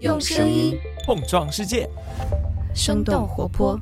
[0.00, 1.90] 用声音碰撞世界，
[2.72, 3.76] 生动活泼。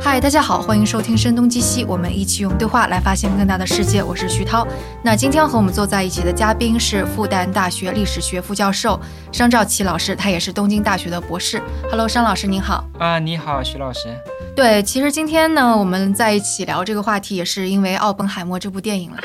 [0.00, 4.00] 嗨，大家好，欢迎收听《声东击西》，我们一起用对话来发现更大的世界。
[4.00, 4.64] 我是徐涛。
[5.02, 9.00] 那今天和我们坐在一起的嘉宾是复旦大学历史学副教授
[9.32, 11.60] 商兆奇老师，他也是东京大学的博士。
[11.90, 12.84] Hello，商老师您好。
[13.00, 14.16] 啊，你好，徐老师。
[14.54, 19.18] 对，其实今天呢，我们在一起聊这个话题，也是因为《奥本海默》这部电影了。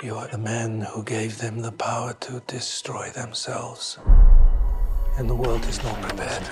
[0.00, 3.98] You are the man who gave them the power to destroy themselves.
[5.18, 6.44] And the world is not prepared.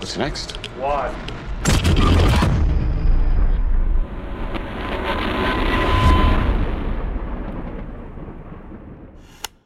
[0.00, 0.56] What's next?
[0.80, 1.14] One.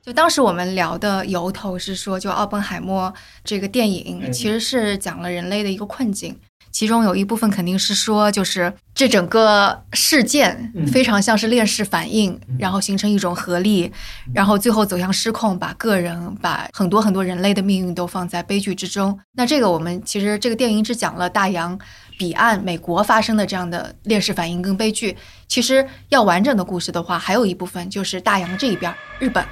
[0.02, 3.10] 就当时我们聊的由头是说，就《奥本海默》
[3.42, 6.38] 这个电影嗯其实是讲了人类的一个困境，
[6.76, 13.90] 其中有一部分肯定是说，就是这整个事件嗯非常像是链式反应，然后形成一种合力，
[14.26, 19.18] 嗯然后最后走向失控，把个人、把很多很多人类的命运都放在悲剧之中。
[19.32, 21.78] 那这个我们其实这个电影只讲了大洋
[22.18, 25.16] 彼岸美国发生的这样的链式反应跟悲剧。
[25.48, 29.42] 其实要完整的故事的话，还有一部分就是大洋这一边日本。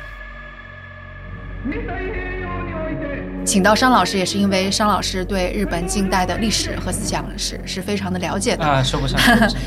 [3.45, 9.21] 请到商老师也是因为商老师对日本近代的历史和思想是是非常的了解的，啊， 说不上。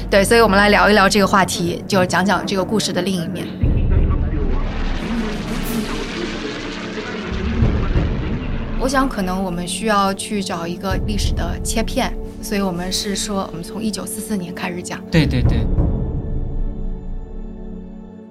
[0.09, 3.45] 对，所以我们来聊一聊这个话题，就是讲讲这个故事的另一面。
[8.79, 14.99] 我想可能我们需要去找一个历史的切片，所以我们是说，我们从一九四四年开始讲。
[15.11, 15.59] 对对对。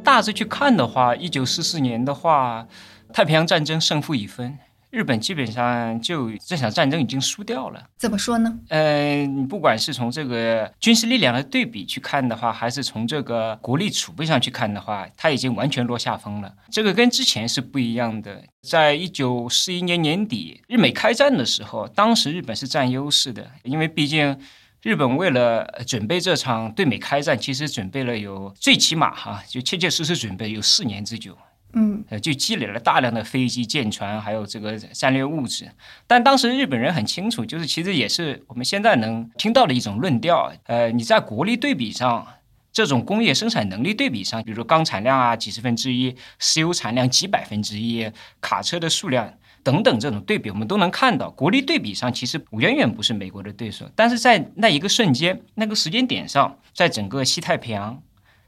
[0.02, 2.66] 大致去看的话，一九四四年的话，
[3.12, 4.56] 太平洋战争胜负已分，
[4.90, 7.82] 日本基本上就这场战争已经输掉了。
[7.96, 8.58] 怎么说呢？
[8.68, 16.54] 呃，你不管是从这个军事力量的对比去看的话，还是从这个国力储备上去看的话，它已经完全落下风了。
[16.70, 18.42] 这个跟之前是不一样的。
[18.62, 24.38] 在一九四一年年底，日美开战的时候，当时日本是占优势的，因为毕竟
[24.82, 31.36] 日本为了呃准备这场对美开战，其实准备了有最起码哈，就切切实实准备有四年之久。
[31.78, 35.70] 嗯，呃，就积累了大量的飞机、舰船，还有这个战略物质。
[36.06, 40.50] 但当时日本人很清楚，就是其实也是我们现在能听到的一种论调。
[40.64, 42.26] 呃，你在国力对比上，
[42.72, 48.10] 这种工业生产能力对比上，比如说钢产量啊几十分之一，石油产量几百分之一，
[48.40, 53.84] 卡车的数量等等这种对比，我们都能看到，国力对比上其实远远不是美国的对手。
[53.94, 58.02] 但是在那一个瞬间、那个时间点上，在整个西太平洋，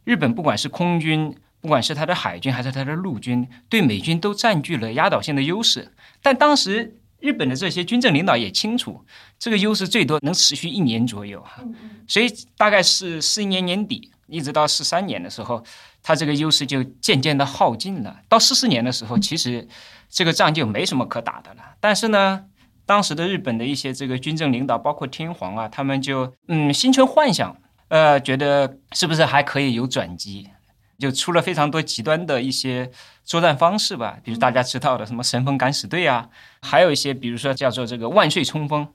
[0.05, 5.93] 日本不管是空军，不管是他的海军还是他的陆军，对美军都占据了压倒性的优势。
[6.23, 9.05] 但当时日本的这些军政领导也清楚，
[9.39, 11.65] 这个优势最多能持续一年左右哈，
[12.07, 12.27] 所以
[12.57, 15.65] 大概是四一年年底一直到四三年的时候，
[16.03, 18.21] 他这个优势就渐渐的耗尽了。
[18.29, 19.67] 到四四年的时候，其实
[20.09, 21.63] 这个仗就没什么可打的了。
[21.81, 22.45] 但是呢，
[22.87, 27.57] 当时的日本的一些这个军政领导，包括天皇啊，他们就嗯心存幻想，
[27.89, 30.49] 呃，觉得是不是还可以有转机？
[30.98, 32.91] 就出了非常多极端的一些
[33.25, 36.28] 作战方式吧，比如大家知道的什么神风敢死队啊，
[36.60, 38.86] 还有一些比如说叫做这个万岁冲锋，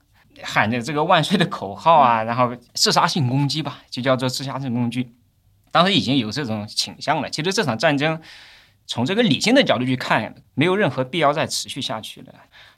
[0.41, 5.13] 喊着这个万岁的口号啊，然后自杀性攻击吧，就叫做自杀性攻击。
[5.71, 7.29] 当时已经有这种倾向了。
[7.29, 8.19] 其实这场战争
[8.85, 12.33] 从这个理性的角度去看，没有任何必要再持续下去了。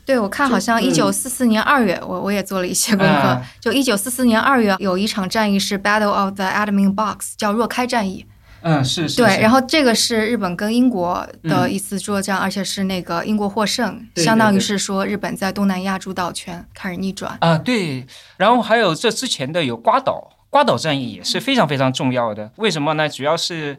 [0.06, 3.12] 对，我看好像一九四四年二月，我我也做了一些功课。
[3.12, 8.28] 啊就一九四四年二月有一场战役是 Battle of the Admin Box，叫若开战役。
[8.68, 9.18] 嗯，是是。
[9.18, 17.38] 对，然后后这个是日本跟英国的嗯一次作战，而且是那个英国获胜，相当于是说日本在东南亚主导权开始逆转。
[17.42, 18.06] 啊，对，
[18.38, 22.52] 然后还有这之前的有瓜岛，瓜岛战役也是非常非常重要的。
[22.56, 23.08] 为什么呢？
[23.08, 23.78] 主要是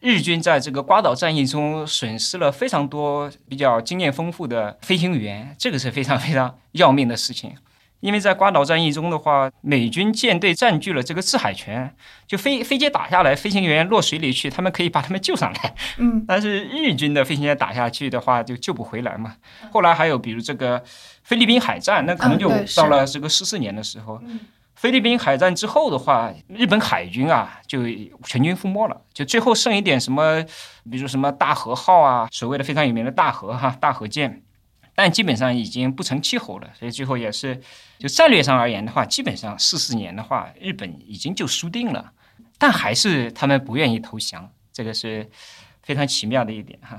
[0.00, 7.54] 日军在这个瓜岛战役中损失了非常多比较经验丰富的飞行员，这个是非常非常要命的事情。
[8.00, 11.94] 因为在瓜岛战役中的话，美军舰队占据了这个制海权，
[12.26, 15.74] 就飞飞机打下来，飞行员落水里去，他们可以把他们救上来。
[15.98, 19.34] 嗯， 但是日军的飞行员打下去的话，就救不回来嘛。
[19.72, 20.82] 后来还有比如这个
[21.22, 24.20] 菲律宾海战，那可能就到了这个四四年的时候。
[24.74, 27.78] 菲律宾海战之后的话，日本海军啊就
[28.24, 30.44] 全军覆没了，就最后剩一点什么，
[30.90, 34.42] 比如什么大和号啊，所谓的非常有名的大和哈大和舰，
[34.96, 37.60] 但基本上已经不成气候了，所以最后也是
[37.98, 42.12] 就战略上而言的话，基本上四四年的话，日本已经就输定了，
[42.58, 45.28] 但还是他们不愿意投降，这个是
[45.82, 46.98] 非常奇妙的一点哈。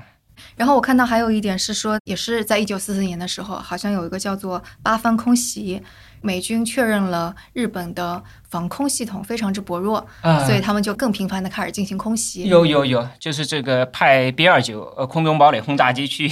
[0.56, 5.82] 然后我看到还有一点是说，也是在一九四四年的时候，好像有一个叫做八方空袭，
[6.20, 12.44] 美军确认了日本的防空系统非常之薄弱，啊所以他们就更频繁的开始进行空袭。
[12.44, 16.30] 有有有，就是这个派 B 二九呃空中堡垒轰炸机去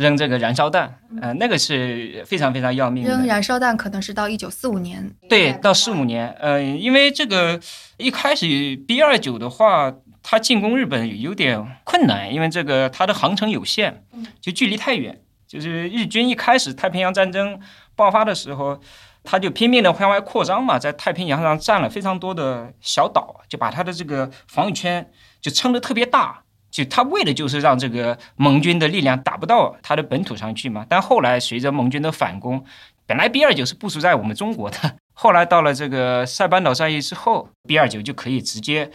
[0.00, 3.10] 扔这个燃烧弹，呃，那个是非常非常要命的。
[3.10, 7.60] 扔燃烧弹可能是到一九四五年，对，到四五年，呃，因为这个
[7.98, 8.46] 一开始
[8.88, 9.92] B 二九的话，
[10.22, 14.02] 它进攻日本有点困难，因为这个它的航程有限，
[14.40, 15.20] 就距离太远。
[15.46, 17.60] 就是日军一开始太平洋战争
[17.94, 18.80] 爆发的时候，
[19.22, 25.10] 他就拼命的向外扩张嘛，在太平洋上占了非常多的小岛，就把他的这个防御圈
[25.42, 26.44] 就撑得特别大。
[26.70, 30.86] 就他为的就是让这个盟军的力量打不到他的本土上去嘛。
[30.88, 32.64] 但后来随着盟军的反攻，
[33.06, 38.90] 本来 B 二九是部署在我们中国的，后来到了这个塞班岛战役之后，B 二九就可以直接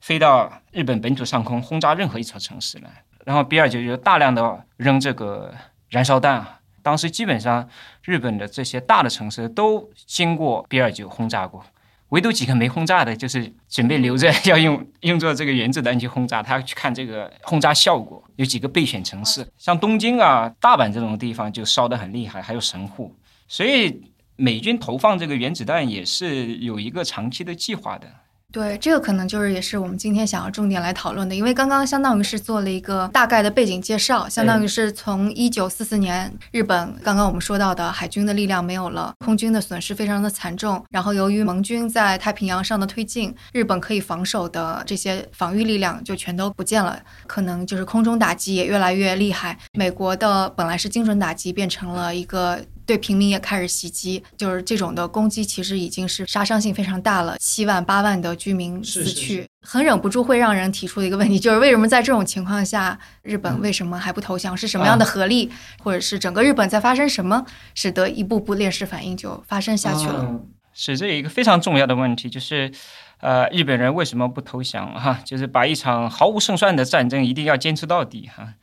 [0.00, 2.90] 飞到日本本土上空轰炸任何一座城市了。
[3.24, 5.54] 然后 B 二九就大量的扔这个
[5.88, 7.68] 燃烧弹啊，当时基本上
[8.02, 11.64] 日本的这些大的城市都经过 B 二九轰炸过。
[12.10, 18.22] 唯独几个没轰炸的，就是准备留着要用用作这个原子弹去轰炸，他要去看这个轰炸效果。
[18.36, 23.14] 有几个备选城市，像东京啊、大阪这种地方就烧得很厉害，还有神户。
[23.46, 24.00] 所以
[24.36, 28.08] 美军投放这个原子弹也是有一个长期的计划的。
[28.52, 52.60] 对，这个可能就是也是我们今天想要重点来讨论的，因为刚刚相当于是做了一个大概的背景介绍，相当于是从一九四四年日本刚刚我们说到的海军的力量没有了，空军的损失非常的惨重，然后由于盟军在太平洋上的推进，日本可以防守的这些防御力量就全都不见了，可能就是空中打击也越来越厉害，美国的本来是精准打击变成了一个。
[52.90, 64.56] 对平民也开始袭击，就是这种的攻击，其实已经是杀伤性非常大了，七万八万的居民死去，很忍不住会让人提出的一个问题，就是为什么在这种情况下，日本为什么还不投降？
[64.56, 65.48] 是什么样的合力，
[65.78, 67.46] 或者是整个日本在发生什么，
[67.76, 70.26] 使得一步步链式反应就发生下去了？
[70.28, 72.70] 嗯是这一个非常重要的问题，就是，
[73.18, 74.94] 呃，日本人为什么不投降？
[74.94, 78.54] 哈，就是把一场毫无胜算的战争一定要坚持到底，哈。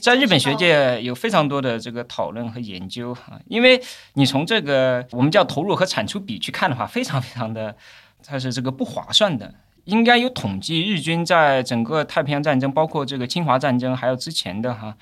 [0.00, 3.80] 在日本学界有非常多的这个讨论和研究哈，因为
[4.14, 7.76] 你从这个我们叫投入和产出比去看的话，非常非常的
[8.24, 9.54] 它是这个不划算的。
[9.84, 14.94] 应该有统计，日军在整个太平洋战争，包括这个侵华战争，还有之前的哈，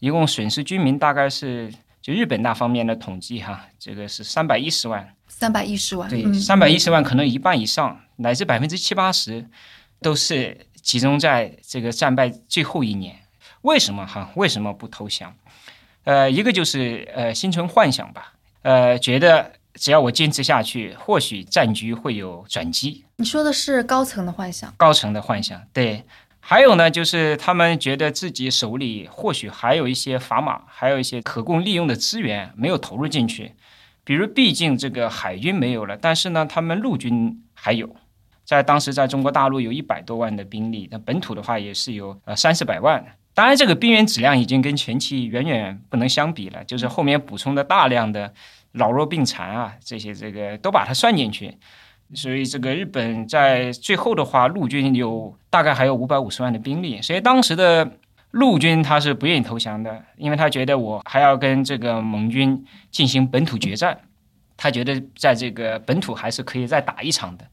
[0.00, 1.72] 一共损失军民大概是
[2.02, 5.14] 就日本那方面的统计哈，这个是三百一十万。
[5.28, 9.46] 三百一十万，对，嗯三百一十万可能一半以上，乃至百分之七八十，
[10.00, 13.16] 都是集中在这个战败最后一年。
[13.64, 14.30] 为什么哈？
[14.36, 15.34] 为什么不投降？
[16.04, 23.04] 呃，一个就是呃心存幻想吧，呃，觉得只要我坚持下去，或许战局会有转机。
[23.16, 26.04] 你说的是高层的幻想，高层的幻想，对。
[26.46, 33.54] 还有呢，就是他们觉得自己手里或许还有一些砝码，还有一些可供利用的资源没有投入进去。
[34.04, 37.96] 比如，毕竟这个海军没有了，但是呢，他们陆军还有，
[38.44, 43.02] 在当时在中国大陆有一百多万的兵力，那本土的话也是有呃三四百万。
[43.34, 48.32] 当然，这个兵员质量已经跟前期远远不能相比了，就是后面补充的大量的
[48.72, 51.58] 老弱病残啊，这些这个都把它算进去。
[52.14, 57.98] 所以这个日本在最后的话，陆军有大概还有五百五十万的兵力，所以当时的
[58.30, 63.98] 陆军他是不愿意投降的，因为他觉得我还要跟这个盟军进行本土决战，
[64.56, 67.44] 他觉得在这个本土还是可以再打一场的。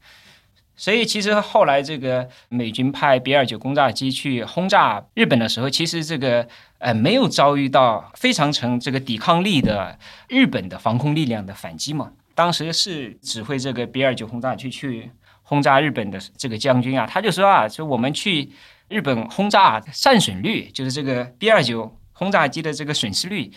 [0.76, 6.48] 所以其实后来这个美军派 B 二九轰炸机去轰炸日本的时候，其实这个
[6.78, 9.98] 呃没有遭遇到非常成这个抵抗力的
[10.28, 12.12] 日本的防空力量的反击嘛。
[12.34, 15.10] 当时是指挥这个 B 二九轰炸机去
[15.42, 18.50] 轰炸日本的这个将军啊，他就说啊，说我们去
[18.88, 23.52] 日本轰炸战损率，就是这个 B 二九轰炸机的这个损失率，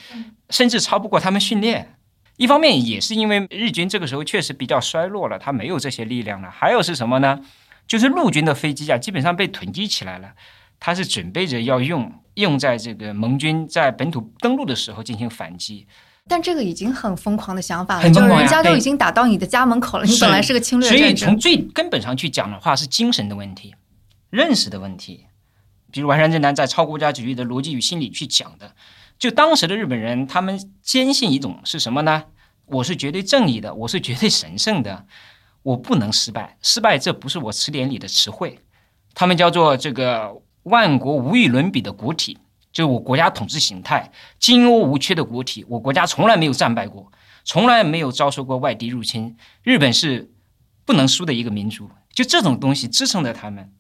[0.50, 1.94] 甚至超不过他们训练。
[2.37, 6.51] 一方面也是因为日军这个时候确实比较衰落了，他没有这些力量了。
[6.51, 7.39] 还有是什么呢？
[7.87, 10.33] 就是陆军的飞机啊，基本上被囤积起来了，
[10.79, 15.87] 他是准备着要用用在这个盟军在本土登陆的时候进行反击。
[16.27, 23.75] 但这个已经很疯狂的想法了，就是人家都已经打到你的家门口了，你本来是个侵略所以，从最根本上去讲的话，是精神的问题、
[24.31, 25.27] 认识的问题。
[25.91, 28.73] 比如完山正男在《超国家主义的逻辑与心理》去讲的，
[29.17, 32.25] 就当时的日本人，他们坚信一种是什么呢？
[32.65, 35.05] 我是绝对正义的，我是绝对神圣的，
[35.63, 38.60] 我不能失败，失败这不是我词典里的词汇。
[39.13, 42.38] 他们叫做这个万国无与伦比的国体，
[42.74, 47.12] 就是我国家统治形态金瓯无缺的国体，我国家从来没有战败过，
[47.43, 50.31] 从来没有遭受过外敌入侵，日本是
[50.84, 53.72] 不能输的一个民族，就这种东西支撑着他们。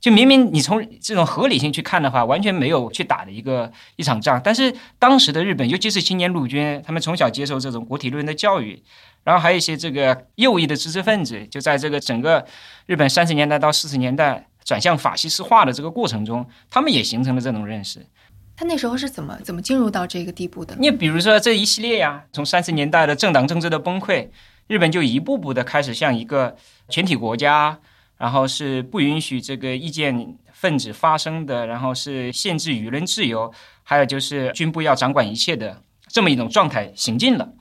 [0.00, 4.40] 就明明你从这种合理性去看的话，完全没有去打的一个一场仗。
[4.42, 8.80] 但是当时的日本，尤其是青年陆军，他们从小接受这种国体论的教育，
[9.24, 12.46] 然后还有一些这个右翼的知识分子，就在这个整个
[12.86, 18.06] 日本三十年代到四十年代转向法西斯化的这个过程中，他们也形成了这种认识。
[18.56, 20.76] 他那时候是怎么怎么进入到这个地步的？
[20.78, 24.28] 你比如说这一系列呀，从三十年代的政党政治的崩溃，
[24.68, 26.56] 日本就一步步的开始向一个
[26.88, 27.80] 全体国家。
[28.18, 33.52] 然后是不允许这个意见分子发声的，然后是限制舆论自由，
[33.84, 37.52] 还有就是军部要掌管一切的这么一种状态行进了，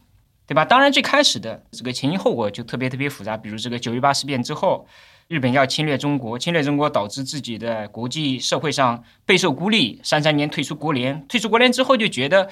[0.48, 0.66] 对吧？
[0.66, 4.88] 当然最开始的这个前因后果就特别特别复杂，比如这个九一八事变之后，
[5.28, 12.50] 日本要侵略中国，侵略中国导致自己的国际社会上备受孤立，三三年退出国联，退出国联之后就觉得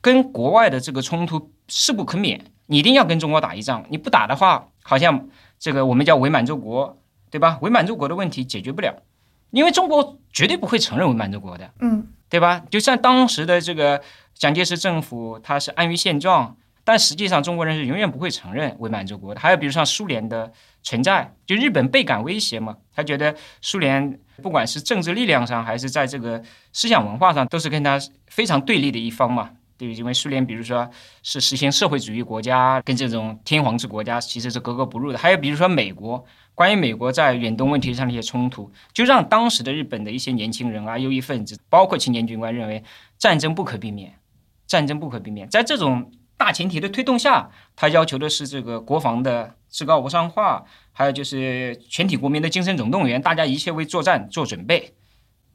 [0.00, 5.28] 跟国外的这个冲突势不可免，你一定要跟中国打一仗，你不打的话，好像
[5.60, 6.98] 这个我们叫伪满洲国。
[7.34, 7.58] 对吧？
[7.62, 8.94] 伪满洲国的问题解决不了，
[9.50, 12.62] 因为中国绝对不会承认伪满洲国的，嗯，对吧？
[12.70, 14.00] 就像当时的这个
[14.34, 19.40] 蒋介石政府，他是安于现状，但实际上中国人是永远不会承认伪满洲国的。
[19.40, 20.52] 还有比如像苏联的
[20.84, 26.40] 存在，就日本倍感威胁嘛，他觉得苏联不管是政治力量上，还是在这个
[26.72, 27.98] 思想文化上，都是跟他
[28.28, 29.50] 非常对立的一方嘛。
[29.76, 30.88] 对，因为苏联，比如说
[31.22, 35.18] 是实行社会主义国家，跟这种天皇制国家其实是格格不入的。
[35.18, 36.24] 还有比如说美国。
[36.56, 42.84] 关于美国在远东问题上的一些冲突，就让当时的日本的一些年轻人啊、右翼分子，包括青年军官认为
[43.18, 44.14] 战争不可避免，
[44.64, 45.48] 战争不可避免。
[45.48, 54.94] 在这种大前提的推动下，他要求的是这个国防的至高无上化，还有就是全体国民的精神总动员，大家一切为作战做准备。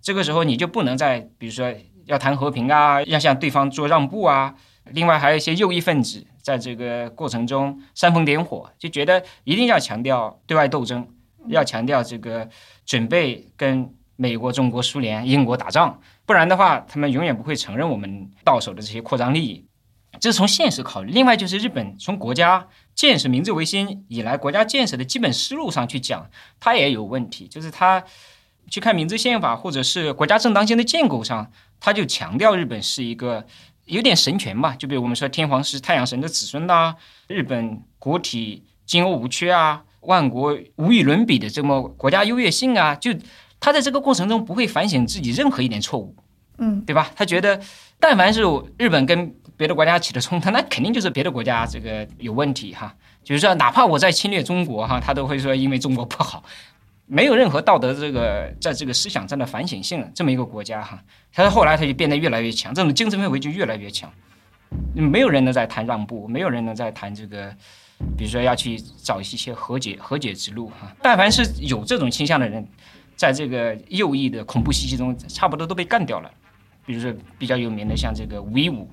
[0.02, 1.74] 这个时候你就不能再比如说
[2.10, 4.56] 要谈和平啊，要向对方做让步啊。
[4.92, 6.25] 另外还有一些右翼分子。
[6.42, 11.08] 在这个过程中煽风点火，就觉得一定要强调对外斗争，
[11.48, 12.50] 要强调这个
[12.88, 19.68] 准备跟美国、中国、苏联、英国打仗，不然的话，他们永远不会承认我们到手的这些扩张利益。
[20.20, 21.12] 这是从现实考虑。
[21.12, 26.28] 另外就是日本从国家建设明治维新以来，国家建设的基本思路上去讲，
[26.60, 27.48] 它也有问题。
[27.48, 28.04] 就是他
[28.72, 33.46] 去看明治宪法或者是国家正当性的建构上，他就强调日本是一个。
[33.86, 36.94] 有点神权嘛，就比如我们说天皇是太阳神的子孙呐，
[37.26, 43.12] 日本国体金瓯无缺啊，万国无与伦比的这么国家优越性啊，就
[43.60, 46.16] 他在这个过程中不会反省自己任何一点错误，
[46.60, 47.10] 嗯，对吧？
[47.16, 47.60] 他觉得
[48.00, 48.44] 但凡是
[48.78, 56.44] 日本跟别的国家起了冲突，那肯定就是别的国家这个有问题哈，就是说哪怕我在侵略中国哈，他都会说因为中国不好。
[57.12, 64.13] 没有任何道德这个在这个思想上的反省性，这么一个国家哈，他后来他就变得越来越强，这种精神氛围就越来越强，
[64.94, 67.51] 没有人能再谈让步，没有人能再谈这个，
[68.16, 70.96] 比如说要去找一些和解和解之路哈。
[71.01, 72.63] 但凡是有这种倾向的人，
[73.16, 76.30] 在这个右翼的恐怖袭击中，差不多都被干掉了。
[76.86, 78.88] 比如说比较有名的像这个五一五、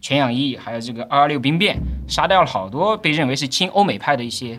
[0.00, 4.58] 全养义，还有这个二二六兵变，杀掉了好多被认为是亲欧美派的一些。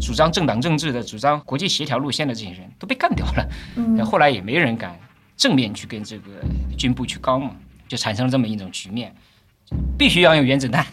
[0.00, 4.98] 主张政党政治的、主张国际协调路线的这些人都被干掉了，嗯，后来也没人敢
[5.36, 6.30] 正面去跟这个
[6.76, 7.56] 军部去刚嘛，
[7.88, 9.14] 就产生了这么一种局面，
[9.98, 10.86] 必须要用原子弹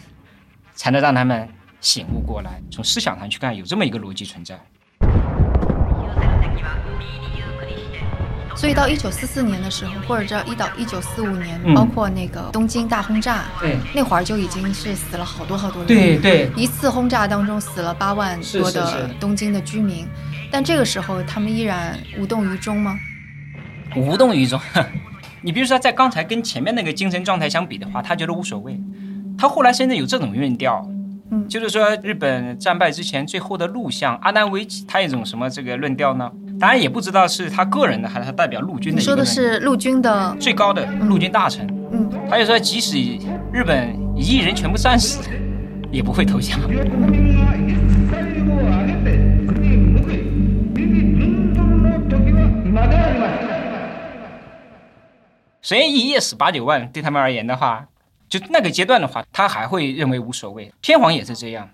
[0.74, 1.48] 才能让他们
[1.80, 2.60] 醒悟过来。
[2.70, 4.58] 从思想上去看，有这么一个逻辑存在。
[8.58, 15.86] 所以到一九四四年的时候，或者叫一到一九四五年，包括那个东京大轰炸，对，那会儿就已经是死了好多好多人。
[15.86, 20.04] 对对，一次轰炸当中死了八万多的东京的居民，
[20.50, 22.98] 但这个时候他们依然无动于衷吗？
[23.94, 24.60] 无动于衷。
[25.40, 28.76] 你比如说，在刚才跟前面那个精神状态相比的话，他觉得无所谓。
[29.38, 30.84] 他后来甚至有这种论调，
[31.30, 36.28] 嗯，就是说日本战败之前最后的录像，阿南惟几他一种什么这个论调呢？
[36.60, 38.98] 当然也不知道是他个人的还是他代表陆军的。
[38.98, 41.64] 你说的是陆军的最高的陆军大臣。
[41.92, 42.98] 嗯，他就说，即使
[43.52, 45.20] 日本一亿人全部战死，
[45.90, 46.58] 也不会投降。
[55.62, 57.86] 虽然一夜死八九万，对他们而言的话，
[58.28, 60.72] 就那个阶段的话，他还会认为无所谓。
[60.82, 61.68] 天皇也是这样，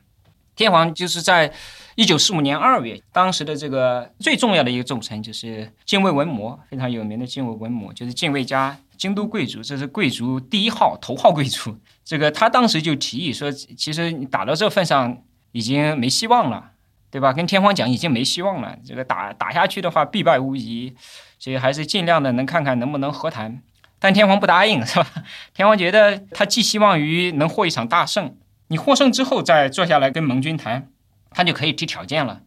[0.57, 1.53] 天皇就是在。
[1.97, 11.79] 一九四五年二月，当时的这个最重要的一个重臣就是近卫文磨，非常有名的近卫文磨，就是近卫家京都贵族，这是贵族第一号头号贵族。
[12.05, 15.17] 这个他当时就提议说，其实你打到这份上
[15.53, 16.73] 已经没希望了，
[17.13, 17.33] 对吧？
[17.33, 20.93] 跟天皇讲已经没希望了，这个打打下去的话必败无疑，
[21.39, 23.63] 所以还是尽量的能看看能不能和谈。
[24.01, 25.07] 但天皇不答应，是吧？
[25.55, 28.37] 天皇觉得他寄希望于能获一场大胜，
[28.75, 30.91] 你获胜之后再坐下来跟盟军谈。
[31.37, 32.43] 他就可以提条件了，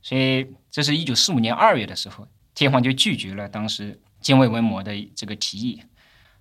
[0.00, 5.80] 所以这是一九四五年二月的时候，天皇就拒绝了当时精卫文麿的这个提议。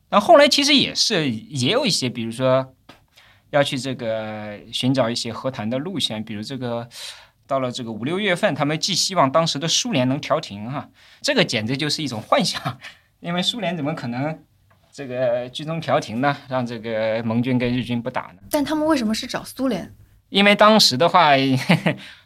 [0.09, 2.75] 那后来其实也是也有一些，比如说
[3.51, 6.89] 要去这个寻找一些和谈的路线，比如这个
[7.45, 10.89] 到了这个五六月份，他们寄希望当时的苏联能调停哈，
[11.21, 12.79] 这个简直就是一种幻想，
[13.19, 14.43] 因为苏联怎么可能
[14.93, 16.35] 这个居中调停呢？
[16.49, 18.41] 让这个盟军跟日军不打呢？
[18.49, 19.93] 但他们为什么是找苏联？
[20.29, 21.31] 因为当时的话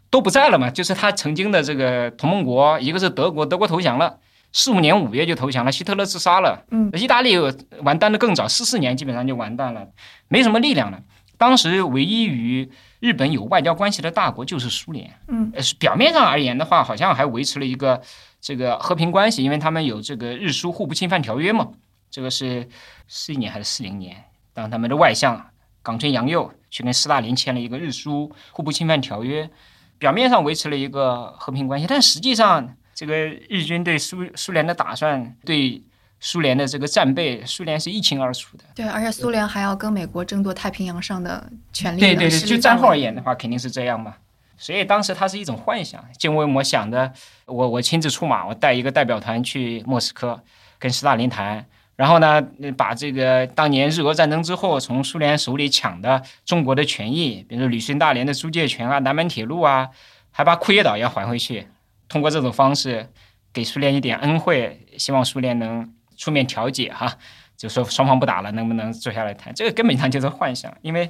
[0.09, 4.17] 都不在了嘛，就是他曾经的这个同盟国，一个是德国，德国投降了。
[4.51, 6.63] 四五年五月就投降了，希特勒自杀了。
[6.71, 7.35] 嗯，意大利
[7.81, 9.87] 完蛋的更早，四四年基本上就完蛋了，
[10.29, 11.01] 没什么力量了。
[11.37, 15.11] 当时唯一与日本有外交关系的大国就是苏联。
[15.27, 18.01] 嗯，呃，表面上而言的话，好像还维持了一个
[18.39, 21.71] 这个和平关系，因为他们有这个日苏互不侵犯条约嘛。
[22.15, 22.69] 这个是
[23.09, 24.23] 四一年还是四零年？
[24.53, 25.49] 当他们的外相
[25.83, 29.49] 冈村洋右去跟斯大林签了一个日苏互不侵犯条约，
[29.97, 32.75] 表面上维持了一个和平关系，但实际上。
[32.93, 33.13] 这个
[33.49, 35.83] 日军对苏苏联的打算，对
[36.21, 38.63] 苏联的这个战备，苏联是一清二楚的。
[38.73, 41.99] 对，而且苏联还要跟美国争夺太平洋上的权利。
[41.99, 44.15] 对对对，就战后而言的话，肯定是这样嘛。
[44.57, 46.01] 所以当时它是一种幻想。
[46.17, 47.11] 金维摩想的，
[47.47, 50.41] 我我亲自出马，我带一个代表团去莫斯科
[50.79, 51.65] 跟斯大林谈，
[51.95, 52.41] 然后呢，
[52.77, 59.89] 把这个当年日俄战争之后从苏联手里抢的中国的权益，比如说旅顺大连的租界权啊、南满铁路啊，
[60.31, 61.67] 还把库页岛要还回去。
[62.07, 63.09] 通过这种方式
[63.53, 67.17] 给苏联一点恩惠，希望苏联能出面调解哈，
[67.55, 69.53] 就说双方不打了，能不能坐下来谈？
[69.53, 71.09] 这个根本上就是幻想，因为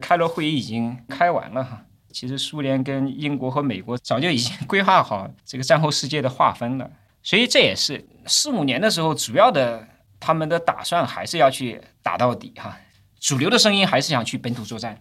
[0.00, 1.82] 开罗会议已经开完了哈。
[2.12, 6.90] 其实苏联跟英国和美国早就已经规划好这个战后世界的划分了，
[7.22, 9.86] 所以这也是四五年的时候主要的
[10.20, 12.76] 他们的打算还是要去打到底哈。
[13.18, 15.00] 主流的声音还是想去本土作战。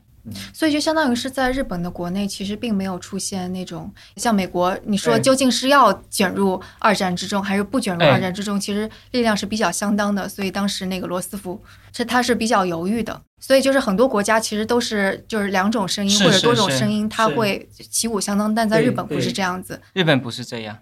[0.51, 8.59] 所以就相当于是在日本的国内，其实并没有出现那种像美国，你说究竟是要卷入二战之中，还是不卷入二战之中？
[8.59, 10.27] 其实力量是比较相当的。
[10.27, 11.63] 所以当时那个罗斯福
[11.95, 13.21] 是他是比较犹豫的。
[13.39, 18.55] 所以就是很多国家其实都是就是两种声音或者多种声音，他会旗鼓相当。
[18.55, 20.79] 但在日本不是这样子，日本不是这样，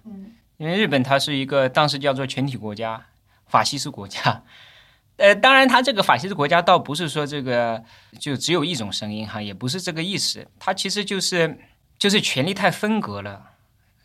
[0.55, 3.07] 因为日本它是一个当时叫做全体国家，
[3.53, 4.43] 法西斯国家。
[5.17, 7.83] 呃，当然，他这个法西斯国家倒不是说这个
[8.19, 10.47] 就只有一种声音哈，也不是这个意思。
[10.57, 11.59] 他其实就是
[11.99, 13.51] 就是权力太分隔了，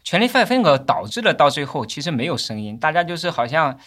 [0.05, 3.79] 权力太分隔导致了到最后其实没有声音，大家就是好像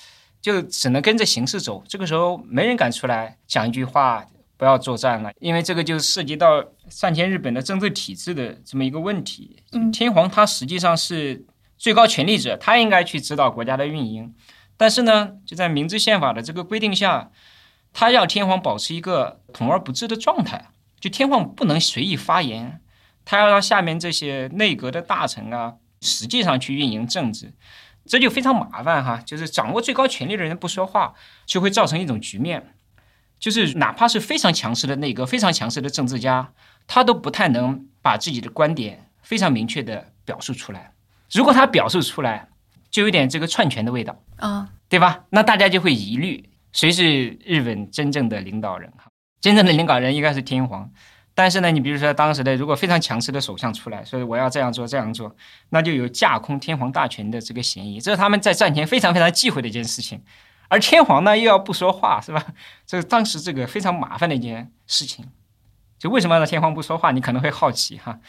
[0.42, 1.84] 就只能跟着形势走。
[1.88, 4.26] 这个时候没人敢出来讲一句话，
[4.58, 9.62] 不要作战了，因为这个就涉及到上前日本的政治体制的这么一个问题。
[9.94, 11.46] 天皇他实际上是
[11.78, 14.34] 最高权力者，他应该去指导国家的运营。
[14.82, 17.30] 但是呢，就在明治宪法的这个规定下，
[17.94, 22.82] 他要天皇保持一个统而不治的状态，就天皇不能随意发言，
[23.24, 27.54] 他要让下面这些内阁的大臣啊，实际上去运营政治，
[28.08, 29.22] 这就非常麻烦哈。
[29.24, 31.14] 就是掌握最高权力的人不说话，
[31.46, 32.74] 就会造成一种局面，
[33.38, 36.54] 就是哪怕是非常强势的内阁、非常强势的政治家，
[36.88, 40.94] 他都不太能把自己的观点非常明确的表述出来。
[41.32, 42.48] 如果他表述出来，
[42.92, 45.24] 就有点这个篡权的味道啊，对吧？
[45.30, 49.06] 那大家就会疑虑谁是日本真正的领导人哈？
[49.40, 50.92] 真正的领导人应该是天皇。
[51.34, 55.34] 但是呢，你比如说当时的如果非常强势的首相出来，说我要这样做这样做，
[55.70, 60.22] 那就有架空天皇大权的这个嫌疑，这是他们在战前非常非常忌讳的一件事情。
[60.68, 62.46] 而天皇呢又要不说话，是吧？
[62.86, 65.26] 这是当时这个非常麻烦的一件事情。
[65.98, 67.12] 就为什么让天皇不说话？
[67.12, 68.20] 你可能会好奇哈？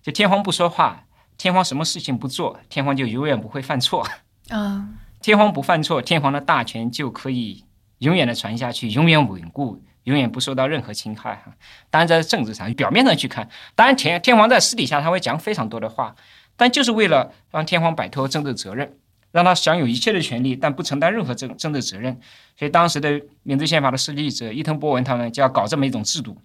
[0.00, 1.04] 就天皇不说话。
[1.38, 4.06] 天皇什么事情不做，天皇就永远不会犯错
[4.48, 4.88] 啊！
[5.20, 7.64] 天皇不犯错，天皇的大权就可以
[7.98, 11.52] 永远的传下去，永远稳固，永远不受到任何侵害哈。
[11.90, 16.14] 当然，在政治上，表面上去看，当然天天皇在私底下他会讲非常多的话，
[16.56, 18.96] 但就是为了让天皇摆脱政治责任，
[19.30, 22.20] 让他享有一切的权利，但不承担任何政政治责任。
[22.56, 26.36] 所以，当时的明治宪法的设立者伊藤博文他们就要搞这么一种制度：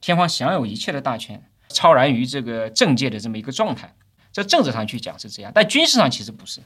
[0.00, 3.94] 天皇享有一切的大权，超然于这个政界的这么一个状态。
[4.34, 6.60] 在政治上去讲是这样，但军事上其实不是。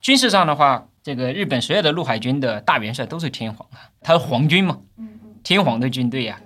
[0.00, 4.78] 军事上的话，这个日本所有的陆海军的大元帅都是天皇啊，他是皇军嘛，
[5.44, 6.40] 天皇的军队呀。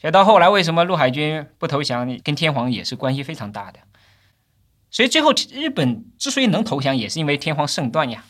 [0.00, 3.80] 所以到后来，为什么陆海军不投降，跟天皇也是关系非常大的。
[4.90, 8.24] 所以最后日本之所以能投降，也是因为天皇圣断呀，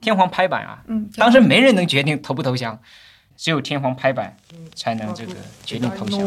[0.00, 0.82] 天皇拍板啊。
[0.88, 2.78] 嗯，当时没人能决定投不投降，
[3.36, 4.36] 只有天皇拍板
[4.74, 6.20] 才能这个决定投降。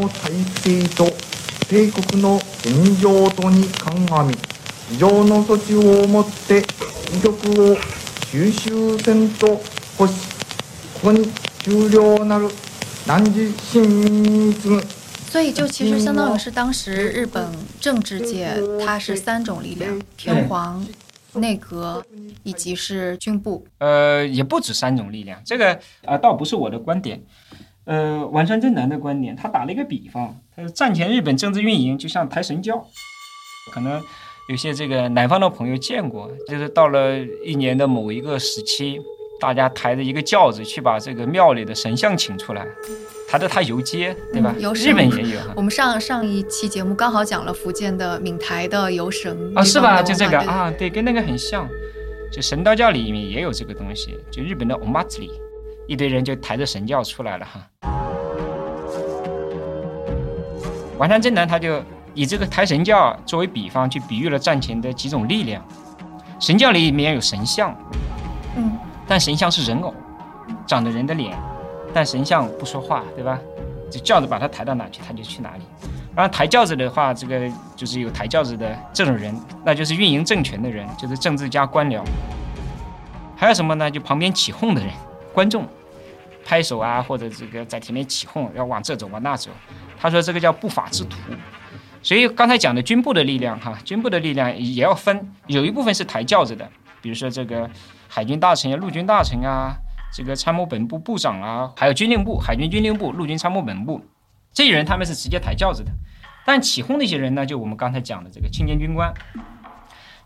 [4.92, 6.62] 以上の措置をもって
[7.12, 7.76] 二極を
[8.30, 9.60] 収集せんと
[9.98, 10.14] こし
[11.02, 11.26] ここに
[11.64, 12.48] 終了なる
[13.06, 13.82] 南次新
[14.22, 14.82] に次ぐ。
[15.28, 20.86] 所以，就其实相当于是当时日本政治界，它是三种力量：天皇、
[21.34, 22.02] 内阁
[22.42, 23.66] 以及是军部。
[23.78, 27.20] 呃，也不止三种力量，这个啊、倒不是我的观点。
[27.84, 32.86] 呃，丸川正男的观点，他打了一个比方，他说战前日本政治运营就像抬神轿，
[33.72, 34.00] 可能
[34.47, 38.99] 有些这个南方的朋友见过，就是到了一年的某一个时期，
[39.39, 42.67] 大家抬着一个轿子去把这个庙里的神像请出来，
[43.29, 44.53] 抬着它游街，对吧？
[44.57, 45.39] 嗯游日本也有。
[45.55, 50.01] 我们上上一期节目刚好讲了福建的闽台的游神啊，是吧？
[50.01, 51.67] 就这个啊，对，跟那个很像。
[52.31, 55.29] 就神道教里面也有这个东西，就日本的 omatsuri，
[55.87, 57.69] 一堆人就抬着神轿出来了哈。
[60.97, 61.81] 完山正男他就
[62.13, 65.63] 以这个抬神轿作为比方，去比喻了战前的几种力量。
[66.39, 67.75] 神轿里面有神像，
[68.55, 69.93] 嗯但神像是人偶，
[70.65, 71.37] 长着人的脸，
[71.93, 73.37] 但神像不说话，对吧？
[73.91, 75.63] 就轿子把它抬到哪去，他就去哪里。
[76.15, 82.01] 然后抬轿子的话，这个就是有抬轿子的这种人，那就是运营政权的人，就是政治家官僚。
[83.35, 83.89] 还有什么呢？
[83.89, 84.89] 就旁边起哄的人，
[85.33, 85.67] 观众
[86.45, 89.51] 拍手啊，或者这个在前面起哄，要往这走往那走。
[89.99, 91.17] 他说这个叫不法之徒。
[92.03, 96.67] 所以刚才讲的军部的力量，哈，军部的力量也要分，有一部分是抬轿子的，
[97.01, 97.69] 比如说这个
[98.07, 99.77] 海军大臣呀、陆军大臣啊，
[100.11, 104.01] 这个参谋本部部长啊，还有军令部、海军军令部、陆军参谋本部
[104.51, 105.91] 这些人，他们是直接抬轿子的。
[106.43, 109.13] 但起哄那些人呢，就我们刚才讲的这个青年军官，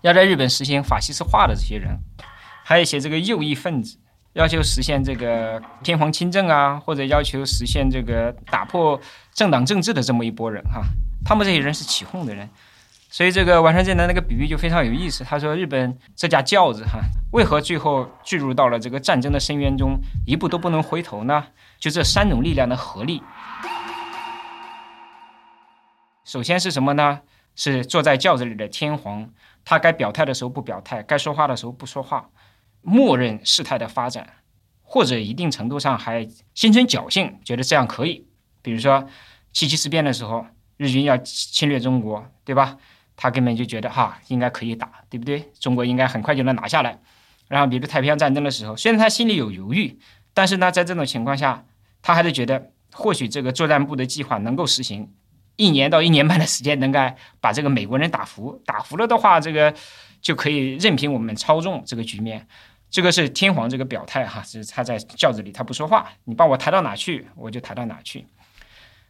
[0.01, 1.99] 要在日本实行法西斯化的这些人，
[2.63, 3.97] 还有一些这个右翼分子，
[4.35, 8.99] 要求实现这个天皇亲政啊，或者要求实现这个打破
[9.33, 10.81] 政党政治的这么一拨人哈，
[11.23, 12.49] 他们这些人是起哄的人。
[13.09, 15.23] 所以这个丸川正男那个比喻就非常有意思。
[15.23, 16.99] 他说日本这架轿子哈，
[17.31, 21.45] 为何最后坠入到了这个战争的深渊中，一步都不能回头呢？
[21.79, 23.23] 就这三种力量的合力。
[26.25, 27.21] 首先是什么呢？
[27.55, 29.29] 是坐在轿子里的天皇，
[29.63, 32.27] 他该表态的时候不表态，该说话的时候不说话，
[32.85, 34.29] 默认事态的发展，
[34.83, 38.27] 或者一定程度上还心存侥幸，觉得这样可以。
[38.61, 39.07] 比如说
[39.51, 40.45] 七七事变的时候，
[40.77, 42.77] 日军要侵略中国，对吧？
[43.17, 45.51] 他根本就觉得哈应该可以打，对不对？
[45.59, 46.99] 中国应该很快就能拿下来。
[47.47, 49.97] 然后比如太平洋战争的时候，虽然他心里有犹豫，
[50.33, 51.65] 但是呢，在这种情况下，
[52.01, 55.11] 他还是觉得或许这个作战部的计划能够实行。
[55.55, 56.99] 一年到一年半的时间，能够
[57.39, 59.73] 把这个美国人打服，打服了的话，这个
[60.21, 62.45] 就可以任凭我们操纵这个局面。
[62.95, 68.25] 这个是天皇这个表态哈，就是他在轿子里他不说话，你把我抬到哪去，我就抬到哪去。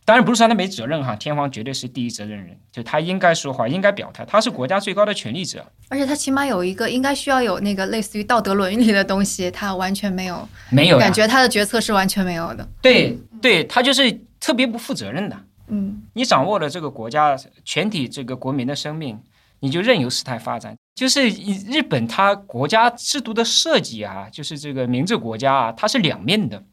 [0.04, 5.64] 当然不是说他没责任哈，天皇绝对是第一责任人，就他应该说话，应该表态，他是国家最高的权力者。
[5.90, 12.68] 而且他起码有一个应该需要有那个类似于道德伦理的东西，他完全没有，没有感觉他的决策是完全没有的。
[12.82, 15.40] 对对，他就是特别不负责任的。
[15.68, 19.20] 嗯你掌握了这个国家全体这个国民的生命，
[19.60, 20.76] 你就任由事态发展。
[20.96, 26.64] 就是日本它国家制度的设计啊，就是这个明治国家啊，它是两面的。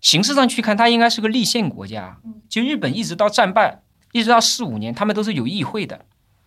[0.00, 2.18] 形式上去看，它应该是个立宪国家。
[2.48, 3.80] 就日本一直到战败，
[4.12, 6.04] 一直到四五年，他们都是有议会的，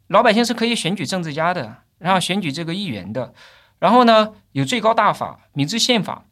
[0.08, 3.34] 老百姓是可以选举政治家的，然后选举这个议员的，
[3.80, 6.26] 然后呢有最高大法、明治宪法。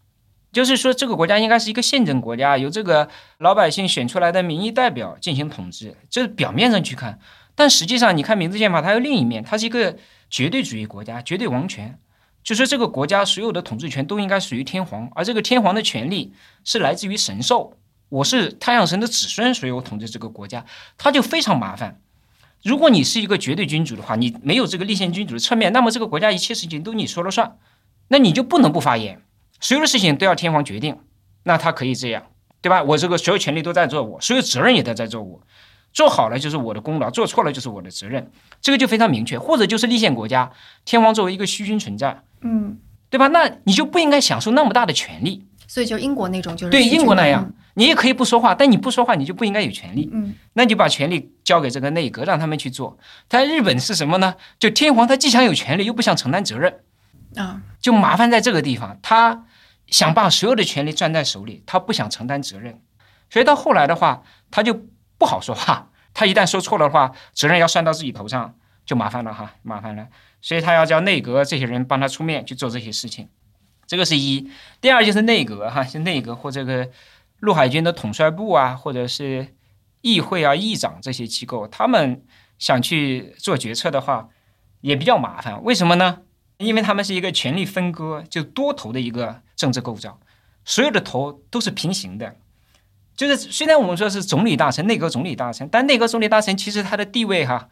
[0.51, 3.09] 就是说，这个国家应该是一个宪政国家，由这个
[3.39, 5.97] 老百姓选出来的民意代表进行统治。
[6.09, 7.19] 这是表面上去看，
[7.55, 9.97] 但实际上，你看《明治宪法》，它有另一面，它是一个
[10.29, 11.99] 绝对主义国家，绝对王权。
[12.43, 16.33] 就说这个国家所有的统治权都应该属于天皇，而这个天皇的权力
[16.63, 17.77] 是来自于神兽。
[18.09, 20.63] 我是太阳神的子孙，所以我统治这个国家，
[20.97, 21.99] 它就非常麻烦。
[22.63, 27.57] 如果你是一个绝对君主的话，你没有这个立宪君主的侧面，那么这个国家一切事情都你说了算，
[28.09, 29.21] 那你就不能不发言。
[29.59, 30.99] 所有的事情都要天皇决定，
[31.43, 32.27] 那他可以这样，
[32.61, 32.83] 对吧？
[32.83, 35.41] 我这个所有权利都在做我，所有责任也都在做我，
[35.95, 38.29] 做好了就是我的功劳，做错了就是我的责任，
[38.61, 39.39] 这个就非常明确。
[39.39, 40.51] 或者就是立宪国家，
[40.83, 42.77] 天皇作为一个虚君存在，嗯，
[43.09, 43.27] 对吧？
[43.29, 45.47] 那你就不应该享受那么大的权利。
[45.67, 50.09] 所以就英国那种就是对英国那样，你也可以不说话，但你不说话，你就不应该有权利。
[50.13, 52.97] 嗯那你就把权利交给这个内阁，让他们去做。
[53.27, 54.35] 但日本是什么呢？
[54.59, 56.81] 就天皇他既想有权利，又不想承担责任。
[57.35, 59.45] 嗯啊，就麻烦在这个地方，他
[59.87, 62.79] 想把所有的权利攥在手里，他不想承担责任，
[63.29, 64.85] 所以到后来的话，他就
[65.17, 65.89] 不好说话。
[66.13, 70.07] 他一旦说错的话，责任要算到自己头上，就麻烦了哈，麻烦了。
[70.41, 73.27] 所以他要叫内阁这些人帮他出面去做这些事情，
[73.85, 74.49] 这个是一。
[74.79, 76.89] 第二就是内阁哈，是内阁或这个
[77.39, 79.55] 陆海军的统帅部啊，或者是
[80.01, 82.23] 议会啊、议长这些机构，他们
[82.57, 84.29] 想去做决策的话，
[84.81, 85.61] 也比较麻烦。
[85.63, 86.19] 为什么呢？
[86.57, 90.19] 因为他们是一个权力分割，就多头的一个政治构造，
[90.63, 92.37] 所有的头都是平行的。
[93.15, 97.69] 就是虽然我们说是总理大臣、内阁总理大臣，但内阁总理大臣其实他的地位哈，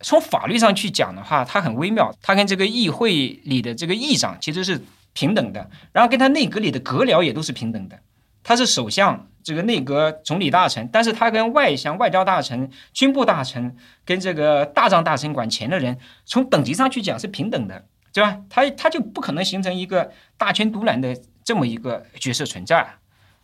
[0.00, 4.80] 从法律上去讲的话，他很微妙，他跟这个议会里的这个议长其实是
[5.12, 7.98] 平等的，然后跟他内阁里的阁僚也都是平等的。
[8.44, 18.38] 他是首相，这个内阁总理大臣，但是他跟外相、外交大臣、军部大臣跟这个大藏大臣管钱的人，从等级上去讲是平等的，对吧？
[18.48, 22.86] 他他就不可能形成一个大权独揽的这么一个角色存在，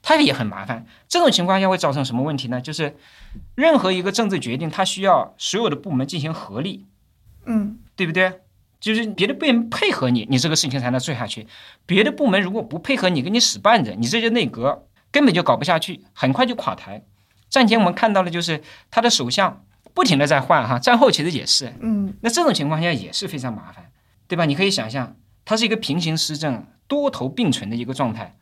[0.07, 0.85] 他也很麻烦。
[1.09, 2.61] 这种情况下会造成什么问题呢？
[2.61, 2.95] 就是
[3.55, 6.87] 任何一个政治决定，它需要所有的部门进行合力，
[7.47, 8.41] 嗯对不对？
[8.79, 11.47] 就是别的部门配合你，你这个事情才能做下去。
[11.87, 17.03] 别的部门如果不配合你，跟你使绊子，你这些内阁根本就搞不下去，很快就垮台。
[17.49, 19.65] 战前我们看到的就是他的首相
[19.95, 21.73] 不停的在换哈，战后其实也是。
[21.81, 23.91] 嗯那这种情况下也是非常麻烦，
[24.29, 24.45] 对吧？
[24.45, 28.37] 你可以想象，它是一个平行施政、多头并存的一个状态。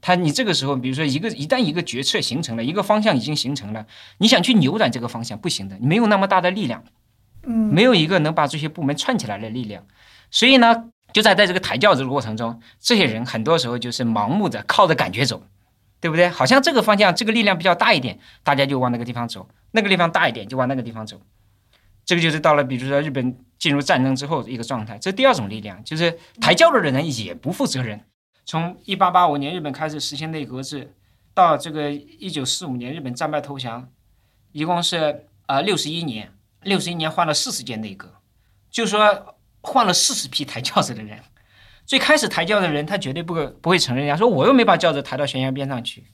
[0.00, 3.86] 它你这个时候，比如说一个一旦一个决策形成了，一个方向已经形成了，
[4.18, 6.84] 你想去扭转这个方向不行的，你没有那么大的力量。
[7.44, 9.86] 嗯没有一个能把这些部门串起来的力量，
[10.30, 15.46] 所以呢，就在在这个抬轿子的过程中，这些人很多时候就是盲目的靠着感觉走，
[16.00, 16.28] 对不对？
[16.28, 21.20] 好像这个方向这个力量比较大一点，大家就往那个地方走；那个地方大一点，就往那个地方走。
[22.04, 24.98] 这个就是到了，比如说日本进入战争之后的一个状态。
[24.98, 28.00] 这第二种力量就是抬轿子的人也不负责任。
[28.48, 30.94] 从一八八五年日本开始实行内阁制，
[31.34, 33.90] 到这个一九四五年日本战败投降，
[34.52, 36.32] 一共是啊六十一年。
[36.62, 38.14] 六十一年换了四十届内阁，
[38.70, 41.20] 就是说换了四十批抬轿子的人。
[41.84, 46.04] 最开始抬轿的人，他绝对不不会承认呀，说我又没把轿子抬到悬崖边上去，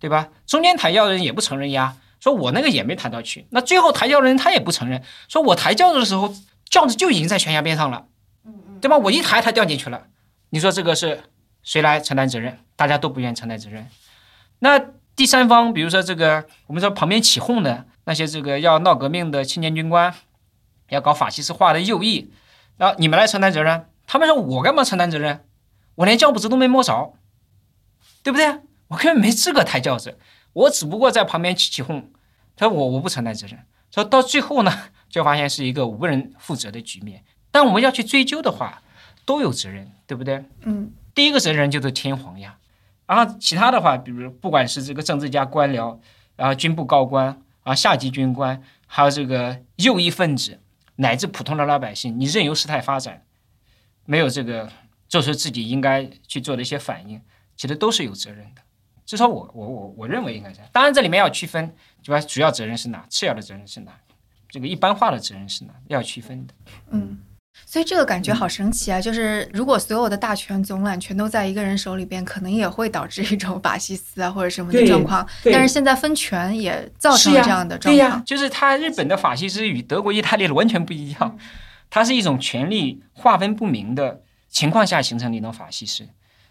[0.00, 0.30] 对吧？
[0.44, 3.46] 中间抬轿的人也不承认呀，说我那个也没抬到去。
[3.50, 6.34] 那最后抬轿的人他也不承认，说我抬轿子的时候，
[6.68, 8.08] 轿子就已经在悬崖边上了，
[8.80, 8.98] 对吧？
[8.98, 10.08] 我一抬，他掉进去了。
[10.50, 11.22] 你说这个是
[11.62, 12.58] 谁来承担责任？
[12.76, 13.88] 大家都不愿意承担责任。
[14.60, 14.78] 那
[15.14, 20.14] 第三方，比如说这个，我们说旁边起哄的那些这个要闹革命的青年军官，
[20.88, 22.32] 要搞法西斯化的右翼，
[22.76, 23.86] 然后你们来承担责任。
[24.06, 25.44] 他们说我干嘛承担责任？
[25.96, 27.14] 我连轿子都没摸着，
[28.22, 28.60] 对不对？
[28.88, 30.18] 我根本没资格抬轿子，
[30.52, 32.10] 我只不过在旁边起起哄。
[32.56, 33.58] 他说我我不承担责任。
[33.90, 37.24] 说到最后呢，就发现是一个无人负责的局面。
[37.50, 38.82] 但我们要去追究的话，
[39.24, 40.44] 都有责任，对不对？
[40.62, 42.58] 嗯第一个责任人就是天皇呀，
[43.06, 45.98] 然后其他的话，比如不管是这个政治家、官僚，
[46.36, 50.60] 然后军部高官啊、下级军官，还有这个右翼分子，
[50.96, 53.24] 乃至普通的老百姓，你任由事态发展，
[54.04, 54.70] 没有这个
[55.08, 57.20] 做出自己应该去做的一些反应，
[57.56, 58.62] 其实都是有责任的。
[59.04, 60.60] 至少我我我我认为应该是。
[60.72, 62.20] 当然这里面要区分，对吧？
[62.26, 63.04] 主要责任是哪？
[63.10, 63.92] 次要的责任是哪？
[64.48, 65.74] 这个一般化的责任是哪？
[65.88, 66.54] 要区分的。
[66.90, 67.20] 嗯。
[67.64, 69.00] 所以这个感觉好神奇啊！
[69.00, 75.26] 就是如果所有的大权总揽全都在一个人手里边，可能也会导致一种法西斯啊或者什么的状况。
[75.42, 78.24] 对但是现在分权也造成了这样的状况对呀、况。
[78.24, 81.38] 就是他日本的法西斯与德国、意大利的完全不一样，
[81.88, 86.06] 它是一种权力划分不明的情况下形成的一种法西斯。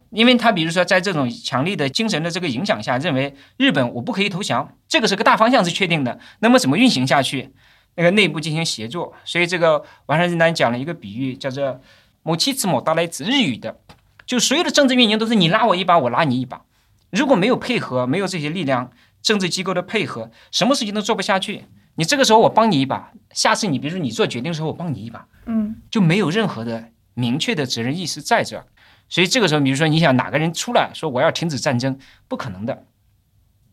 [0.10, 7.54] 因为他比如说在这种强力的精神的这个影响下，认为日本我不可以投降，这个是个大方向是确定的，那么怎么运行下去？
[7.96, 11.80] 那个内部进行协作，所以这个完善正南讲了一个比喻，叫做
[12.24, 13.80] “某七次某大来子”，日语的，
[14.26, 16.62] 就所有的政治运营都是你拉我一把，我拉你一把，
[17.10, 21.66] 如果没有配合，没有这些力量，政治机构的配合，什么事情都做不下去。
[21.96, 28.66] 你这个时候我帮你一把，下次你比如说你做决定的时候我帮你一把，嗯就没有任何的明确的责任意识在这儿。
[29.10, 32.00] 所以这个时候，比如说你想哪个人出来说我要停止战争，
[32.30, 32.86] 不可能的，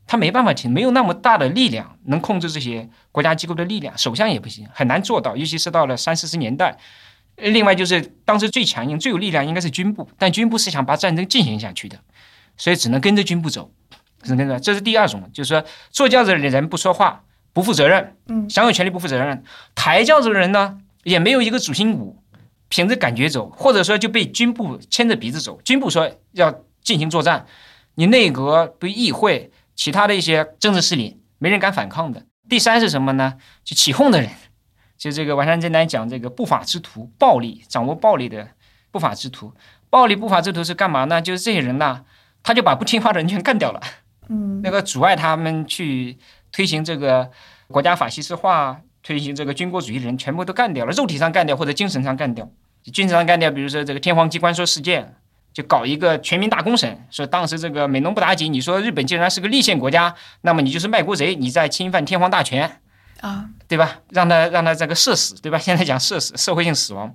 [0.09, 6.77] 他没办法停，没有那么大的力量能控制这些国家机构的力量，首相也不行，很难做到，尤其是到了三四十年代。
[7.37, 11.97] 呃另外就是当时最强硬、最有力量应该是军部，但军部是想把战争进行下去的，
[12.57, 13.71] 所以只能跟着军部走，
[14.23, 14.59] 只能跟着。
[14.59, 19.37] 这是第二种，就是说坐轿子的人不说话，不负责任，嗯享有权利不负责任；
[19.77, 22.21] 抬轿子的人呢，也没有一个主心骨，
[22.69, 25.61] 凭着感觉走，或者说就被军部牵着鼻子走。
[25.63, 27.47] 军部说要进行作战，
[27.95, 32.27] 你内阁、不议会、其他的一些政治势力，没人敢反抗的。
[32.49, 33.35] 第三是什么呢？
[33.63, 34.29] 就起哄的人，
[34.99, 38.49] 就这个完善真南讲这个不法之徒，暴力掌握暴力的
[38.91, 39.55] 不法之徒。
[39.89, 41.23] 暴力不法之徒是干嘛呢？
[41.23, 42.03] 就是这些人呐，
[42.43, 43.81] 他就把不听话的人全干掉了。
[44.29, 46.19] 嗯那个阻碍他们去
[46.51, 47.31] 推行这个
[47.69, 52.51] 国家法西斯化、推行这个军国主义的人，全部都干掉了，肉体上干掉或者精神上干掉。
[52.93, 55.15] 精神上干掉，比如说这个天皇机关说事件，
[55.59, 62.81] 就搞一个全民大公审，说当时这个美浓不打紧，你说日本既然是个立宪国家，那么你就是卖国贼，你在侵犯天皇大权，
[63.21, 63.99] 啊对吧？
[64.11, 65.59] 让他让他这个社死，对吧？
[65.59, 67.13] 现在讲社死，社会性死亡。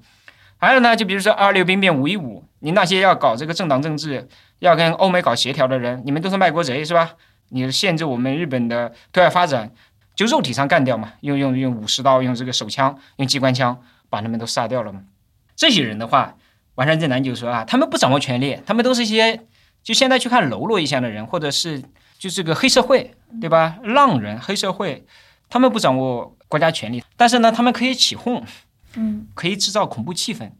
[0.57, 4.27] 还有呢，就比如说二六兵变五一五，你那些要搞这个政党政治，
[4.59, 7.11] 要跟欧美搞协调的人，你们都是卖国贼是吧？
[7.47, 9.71] 你限制我们日本的对外发展，
[10.17, 14.99] 就肉体上干掉嘛，用用用武士刀，用这个手枪，用机关枪把他们都杀掉了嘛。
[15.55, 16.35] 这些人的话，
[16.75, 19.39] 完善正南就说啊，他们不掌握权力，他们都是一些
[19.83, 21.83] 就现在去看喽啰一样的人，或者是
[22.17, 23.77] 就这个黑社会，对吧？
[23.83, 25.05] 浪人、黑社会，
[25.49, 28.43] 他们不掌握国家权力，但是呢，他们可以起哄，
[28.95, 30.51] 嗯，可以制造恐怖气氛。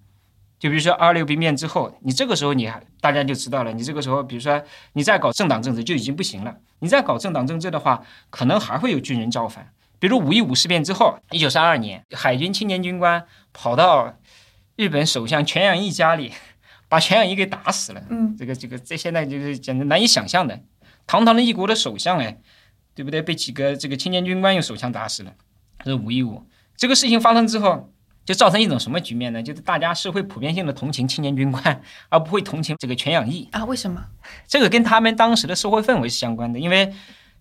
[0.60, 4.62] 就比如说二六兵变之后，你这个时候你还大家就知道了，你这个时候比如说
[4.94, 9.74] 你再搞政党政治就已经不行了，你再搞政党政治的话，可能还会有军人造反。
[10.00, 14.16] 比如五一五事变之后，一九三二年，海军青年军官跑到
[14.76, 16.32] 日本首相全养义家里，
[16.90, 18.04] 把全养义给打死了。
[18.10, 20.60] 嗯，这个这个这现在就是简直难以想象的，
[21.08, 22.40] 堂堂的一国的首相，哎，
[22.96, 23.22] 对不对？
[23.22, 25.34] 被几个这个青年军官用手枪打死了。
[25.84, 26.44] 这是五一五
[26.78, 27.90] 这个事情发生之后。
[28.26, 29.44] 就造成一种什么局面呢？
[29.44, 33.66] 就是大家是会普遍性的同情青年军官，而不会同情这个全养义啊？
[33.66, 34.02] 为什么？
[34.48, 36.58] 这个跟他们当时的社会氛围是相关的。
[36.58, 36.94] 因为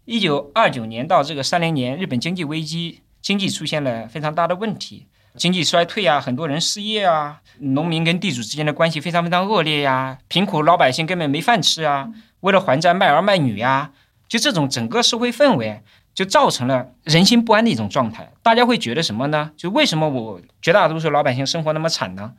[0.06, 13.92] 一九二九年到这个三零年，日本经济危机，经济出现了非常大的问题，经济衰退啊，很多人失业啊，农民跟地主之间的关系非常非常恶劣呀，贫苦老百姓根本没饭吃啊，为了还债卖儿卖女呀，
[14.28, 15.82] 就这种整个社会氛围。
[16.14, 19.50] 就造成了人心不安的一种状态，大家会觉得什么呢？
[19.56, 22.34] 就为什么我绝大多数老百姓生活那么惨呢？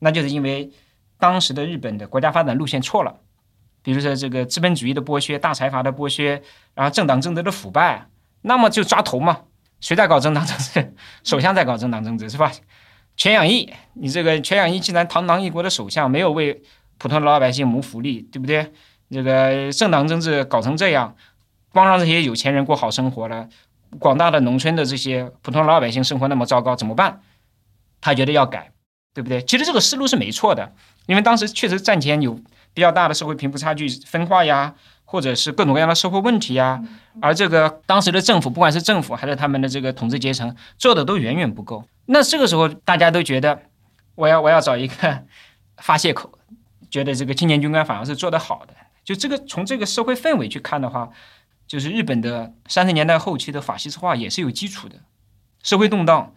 [0.00, 0.70] 那就是因为
[1.18, 3.16] 当时的日本的国家发展路线错了，
[3.82, 6.42] 比如说这个资本主义的剥削、大财阀的剥削，
[6.74, 8.08] 然后政党政治的腐败，
[8.42, 9.40] 那么就抓头嘛，
[9.84, 10.94] 谁在搞政党政治？
[11.24, 12.50] 首相在搞政党政治是吧？
[13.18, 16.62] 全养义，你这个全养义既然堂堂一国的首相，没有为
[16.96, 18.72] 普通的老百姓谋福利，对不对？
[19.10, 21.14] 这个政党政治搞成这样。
[21.70, 23.46] 光让这些有钱人过好生活了，
[23.98, 27.20] 广大的农村的这些普通老百姓生活那么糟糕，怎么办？
[28.00, 28.72] 他觉得要改，
[29.12, 29.42] 对不对？
[29.42, 30.72] 其实这个思路是没错的，
[31.04, 32.40] 因为当时确实战前有
[32.72, 34.74] 比较大的社会贫富差距分化呀，
[35.14, 36.82] 或者是各种各样的社会问题呀，
[37.22, 41.84] 而这个当时的政府，不管是政府还是他们的这个统治阶层，做的都远远不够。
[42.06, 43.62] 那这个时候大家都觉得，
[44.16, 45.22] 我要我要找一个
[45.76, 46.36] 发泄口，
[46.90, 48.74] 觉得这个青年军官反而是做得好的。
[49.04, 51.10] 就这个从这个社会氛围去看的话。
[51.66, 54.96] 就是日本的三十年代后期的法西斯化也是有基础的，
[55.62, 56.34] 社会动荡，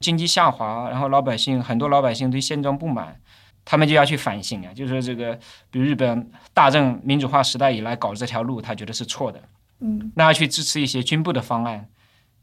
[0.00, 3.20] 经济下滑，然后老百姓很多老百姓对现状不满，
[3.64, 5.38] 他们就要去反省啊，就是说这个，
[5.70, 9.40] 比如日本大正民主化时代以来搞这条路，他觉得是错的，
[9.80, 11.88] 嗯，那要去支持一些军部的方案，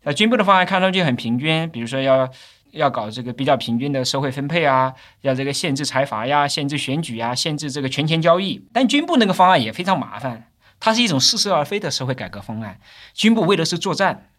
[0.04, 2.30] 那军部的方案看上去很平均，比如说要
[2.72, 10.52] 要搞这个比较平均的社会分配啊，要这个限制财阀呀，限制选举呀，限制这个权钱交易，但军部那个方案也非常麻烦。
[10.80, 12.80] 它是一种似是而非的社会改革方案。
[13.16, 14.30] 军部为的是作战，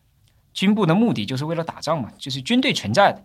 [0.55, 3.25] 军部的目的就是为了打仗嘛，就是军队存在的，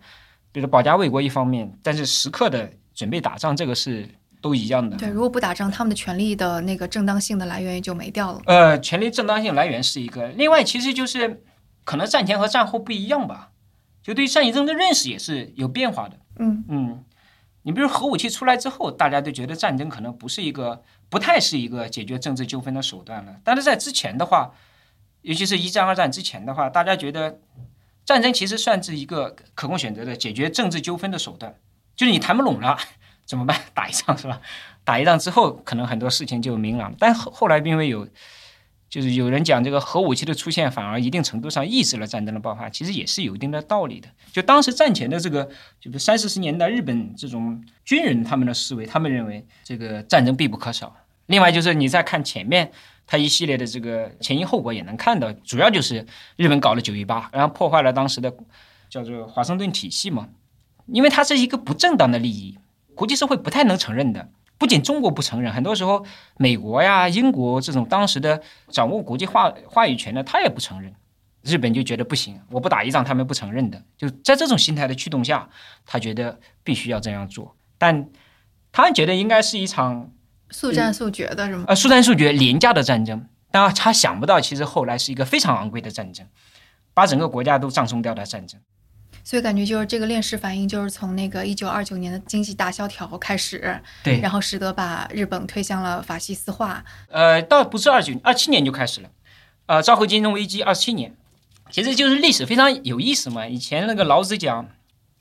[0.50, 4.08] 比如保家卫国一方面，但是时刻的准备打仗，这个是
[4.40, 4.96] 都一样的。
[4.96, 8.40] 对，如果不打仗，他们的权利的那个正当性的来源也就没掉了。
[8.46, 11.42] 呃，权利正当性来源是一个，另外其实就是
[11.84, 13.50] 可能战前和战后不一样吧，
[14.02, 16.18] 就对战役中的认识也是有变化的。
[16.38, 17.04] 嗯嗯。
[17.66, 23.36] 你比如核武器出来之后，大家都觉得战争可能不是一个，不太是一个解决政治纠纷的手段了。
[23.42, 24.52] 但是在之前的话，
[25.22, 27.40] 尤其是一战、二战之前的话，大家觉得
[28.04, 31.54] 战争其实算是一个可供选择的解决政治纠纷的手段。
[31.96, 32.78] 就是你谈不拢了
[33.24, 33.58] 怎么办？
[33.74, 34.40] 打一仗是吧？
[34.84, 36.94] 打一仗之后，可能很多事情就明朗。
[36.98, 38.08] 但后后来因为有。
[38.86, 44.08] 就是有人讲这个核武器的出现，反而一定程度上抑制了战争的爆发，其实也是有一定的道理的。
[44.30, 50.94] 就当时战前的这个，就是三四十年代日本这种军人他们的思维，他们认为这个战争必不可少。
[51.26, 52.70] 另外就是你再看前面
[53.04, 58.32] 他一系列的这个前因后果，也能看到，主要就是日本搞了九一八，然后破坏了当时的
[58.88, 60.28] 叫做华盛顿体系嘛，
[60.86, 62.58] 因为它是一个不正当的利益，
[62.94, 64.28] 国际社会不太能承认的。
[64.56, 66.04] 不仅中国不承认，很多时候
[66.36, 70.94] 美国呀、英国这种当时的掌握国际话话语权的，他也不承认。
[71.42, 73.82] 日本就觉得不行，我不打一仗，他们不承认的。
[73.98, 75.48] 就在这种心态的驱动下，
[75.84, 77.54] 他觉得必须要这样做。
[77.76, 78.08] 但
[78.72, 80.10] 他觉得应该是一场
[80.50, 81.64] 速战速决的是吗？
[81.68, 83.28] 呃，速战速决、廉价的战争。
[83.50, 86.26] 但他想不到，其实后来是一个非常昂贵的战争，
[86.94, 88.60] 把整个国家都葬送掉的战争。
[89.24, 96.84] 所以感觉就是这个链式反应，就是从那个一九二九年的经济大萧条开始，对，然后使得把日本推向了法西斯化。
[97.08, 99.08] 呃，倒不是二九二七年就开始了，
[99.64, 101.16] 呃，昭和金融危机二七年，
[101.70, 103.48] 其实就是历史非常有意思嘛。
[103.48, 104.68] 以前那个老子讲，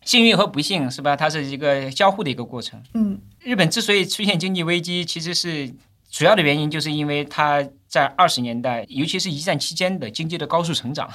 [0.04, 1.16] 幸运和不幸是吧？
[1.16, 2.84] 它是一个交互的一个过程。
[2.94, 5.74] 嗯，日本之所以出现经济危机，其实是
[6.12, 11.10] 主要的原因，就是因为它在二十年代，尤其是一战期间的经济的高速成长，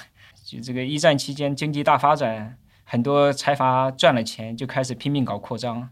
[0.47, 2.57] 就这个一战期间经济大发展。
[2.91, 5.91] 很多财阀赚了钱就开始拼命搞扩张，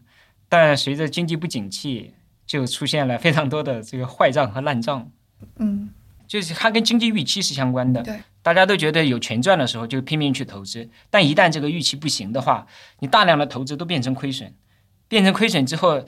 [0.49, 2.15] 但随着经济不景气，
[2.47, 5.07] 就出现了非常多的这个坏账和烂账。
[5.57, 5.91] 嗯，
[6.25, 8.01] 就是它跟经济预期是相关的。
[8.01, 12.65] 对，大家都觉得有钱赚的时候就拼命去投资，但一旦这个预期不行的话，
[12.97, 14.51] 你大量的投资都变成亏损，
[15.07, 16.03] 变成亏损之后，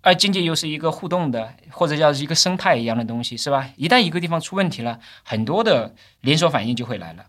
[0.00, 3.70] 而经济又是一个互动的，或者叫一个生态一样的东西，是吧？
[3.76, 7.26] 一旦一个地方出问题了，很多的连锁反应就会来了。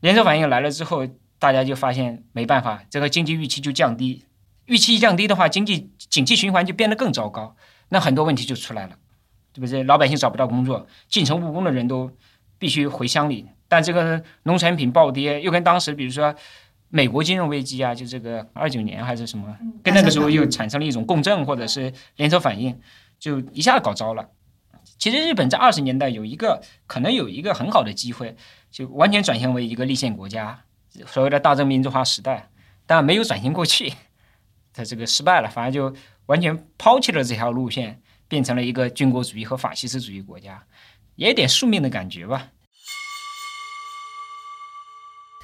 [0.00, 1.06] 连锁反应来了之后，
[1.38, 4.24] 大家就发现没办法，这个经济预期就降低，
[4.66, 7.56] 预期一降低的话，经济景气循环就变得更糟糕，
[7.90, 8.96] 那很多问题就出来了，
[9.52, 9.82] 对不对？
[9.84, 12.10] 老百姓找不到工作，进城务工的人都
[12.58, 16.34] 必须回乡里，但这个农产品暴跌，又跟当时比如说
[16.88, 22.80] 美国金融危机啊，就这个二九年还是什么，跟那个时候又产生了一种共振或者是连锁反应，
[23.18, 24.28] 就一下子搞糟了。
[24.98, 28.34] 其实日本在二十年代有一个可能有一个很好的机会，
[28.70, 30.62] 就完全转型为一个立宪国家，
[31.06, 32.48] 所谓的大正民主化时代，
[32.86, 33.92] 但没有转型过去，
[34.72, 35.94] 它这个失败了，反而就
[36.26, 40.64] 完全抛弃了这条路线，变成了一个军国主义和法西斯主义国家，
[41.16, 42.48] 也有点宿命的感觉吧。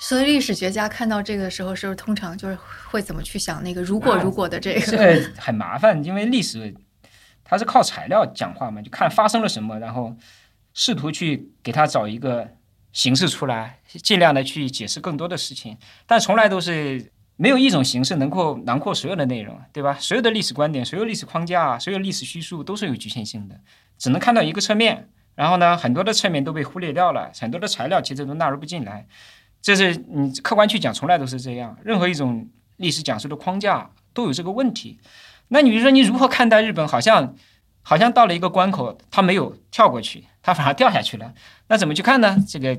[0.00, 2.59] 所以历史学家看到这个时候，是不是通常就是
[2.90, 4.80] 会怎么去想那个如果如果的这个？
[4.80, 6.74] 这很麻烦，因为历史
[7.44, 10.16] 它是靠材料讲话嘛，就看发生了什么，然后
[10.74, 12.48] 试图去给他找一个
[12.93, 15.76] 形式出来，尽量的去解释更多的事情，
[16.07, 19.97] 但从来都是没有一种形式能够囊括所有的内容，对吧？
[19.99, 23.59] 所有的历史观点、所有历史框架、所有历史叙述都是有局限性的，
[23.99, 25.09] 只能看到一个侧面。
[25.34, 29.07] 然后呢，很多的侧面都被忽略掉了，很多的材料其实都纳入不进来。
[29.62, 31.74] 这是你客观去讲，从来都是这样。
[31.82, 35.01] 任何一种历史讲述的框架都有这个问题。
[35.49, 36.86] 那你比如说，你如何看待日本？
[36.86, 37.34] 好像
[37.80, 41.32] 好像到了一个关口，他没有跳过去，他反而掉下去了。
[41.68, 42.36] 那怎么去看呢？
[42.49, 42.78] 这个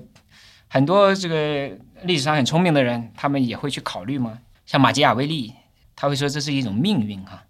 [0.67, 1.71] 很多这个
[2.03, 4.39] 历史上很聪明的人，他们也会去考虑嘛。
[4.65, 5.53] 像马基雅维利，
[5.95, 7.45] 他会说这是一种命运哈。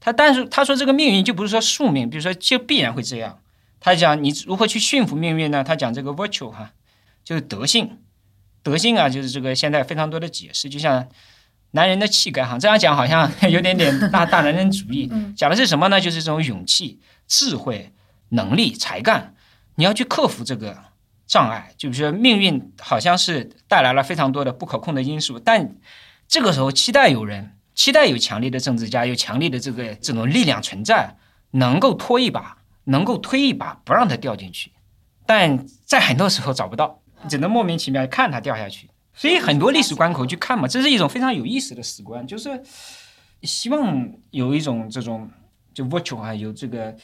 [0.00, 3.38] 他但是他说这个命运就不是说宿命，比如说就必然会这样。
[3.80, 5.64] 他讲你如何去驯服命运呢？
[5.64, 6.72] 他讲这个 virtue 哈，
[7.24, 7.98] 就是德性。
[8.62, 11.06] 德性啊，就是这个现在非常多的解释，就像
[11.72, 15.10] 男人的气概哈，这样讲好像 有点点大大男人主义。
[15.36, 16.00] 讲的是什么呢？
[16.00, 16.98] 就是这种勇气、
[17.28, 17.92] 智慧、
[18.30, 19.33] 能力、才干，
[19.76, 20.76] 你要去克服这个
[21.26, 21.72] 障碍。
[21.76, 25.76] 就是说，命运好像是带来了非常多的不可控的因素，但
[26.28, 31.16] 这个时候期待有人，期待有强力的政治家，有强力的这个这种力量存在，
[31.50, 34.72] 能够拖一把，能够推一把，不让他掉进去。
[35.26, 37.00] 但在很多时候找不到。
[37.26, 42.62] 只能莫名其妙看它掉下去，所以很多历史关口去看嘛，这是一种非常有意思的史观，就是
[43.40, 45.30] 希望有一种这种
[45.72, 46.94] 就 virtual 啊，有这个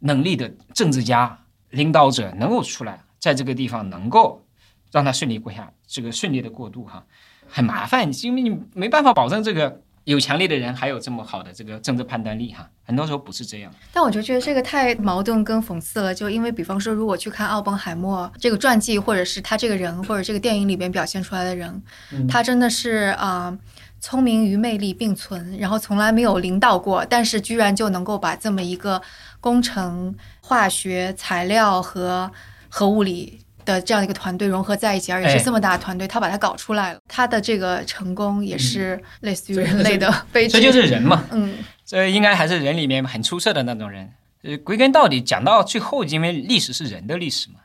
[0.00, 4.44] 能力的政治家领导者能够出来，在这个地方能够
[4.92, 7.04] 让他顺利过下这个顺利的过渡哈，
[7.48, 9.80] 很麻烦，因为你没办法保证这个。
[10.04, 13.72] 有强烈的人还有这么好的这个政治判断力哈，很多时候不是这样。
[13.92, 21.80] 但我就觉得这个太矛盾跟讽刺了，就因为比方说，如果去看奥本海默这个传记，或者是他这个人，或者这个电影里边表现出来的人，
[22.26, 23.56] 他真的是啊，
[24.00, 29.00] 聪明与魅力并存，然后从来没有领导过，但是居然就能够把这么一个
[29.40, 32.30] 工程、化学、材料和
[32.68, 33.40] 核物理。
[33.62, 36.98] 的这样一个团队融合在一起，而且是这么大的团队，他把它搞出来了。
[37.06, 40.58] 他的这个成功也是类似于人类的悲剧。
[40.58, 44.10] 这就是人嘛，嗯，这应该还是人里面很出色的那种人。
[44.44, 47.56] 呃，归根到底讲到最后，因为历史是人的历史嘛，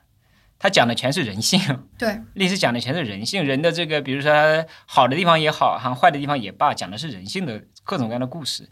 [0.57, 1.59] 他讲的全是人性。
[1.97, 4.31] 对，历史讲的全是人性，人的这个，比如说
[4.85, 8.69] 好的地方也好，哈，坏的地方也罢，讲的是人性的各种各样的故事，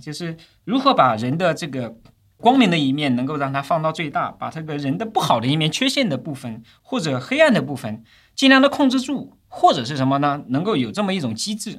[0.00, 1.96] 就是如何把人的这个。
[2.38, 8.02] 光明的一面能够让它放到最大，把这个人的不好的一面、缺陷的部分或者黑暗的部分
[8.34, 10.42] 尽量的控制住，或者是什么呢？
[10.48, 11.78] 能够有这么一种机制，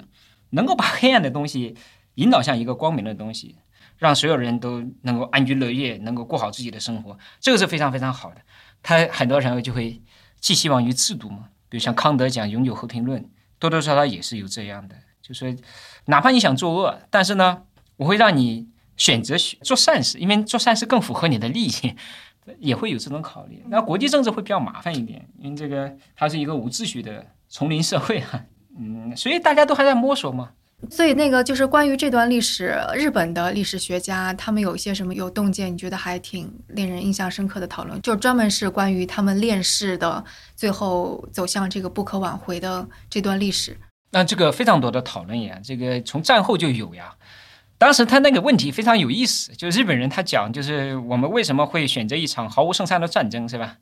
[0.52, 1.76] 能够把黑暗的东西
[2.16, 3.58] 引导向一个光明的东西，
[3.98, 8.38] 让所有人都能够安居乐业，能够过好自己的生活，这个是非常非常好的。
[8.84, 10.00] 他很多人就会
[10.40, 13.28] 寄希望于制度嘛，比如像康德讲永久和平论，
[13.58, 15.52] 多多少少也是有这样的，就说
[16.06, 17.64] 哪怕你想作恶，但是呢，
[17.98, 18.68] 我会让你。
[18.96, 21.96] 选择做善事，因为做善事更符合你的利益，
[22.60, 23.64] 也会有这种考虑。
[23.68, 28.46] 那国际政治会比较麻烦一点，因为这个它是一个无秩序的丛林社会啊，
[28.78, 30.52] 嗯，所以大家都还在摸索嘛。
[30.90, 35.74] 所以那个就是关于这段历史，日本的历史学家他们有一些什么有洞见？
[35.74, 40.24] 你觉得还挺令人印象深刻的讨论，就专门是关于他们恋世的
[40.56, 43.78] 最后走向这个不可挽回的这段历史。
[44.12, 47.16] 那这个非常多的讨论呀，这个从战后就有呀。
[47.78, 53.78] 当时他那个问题非常有意思，就是日本人他讲，就是我们为什么会选择一场毫无胜算的战争，是吧？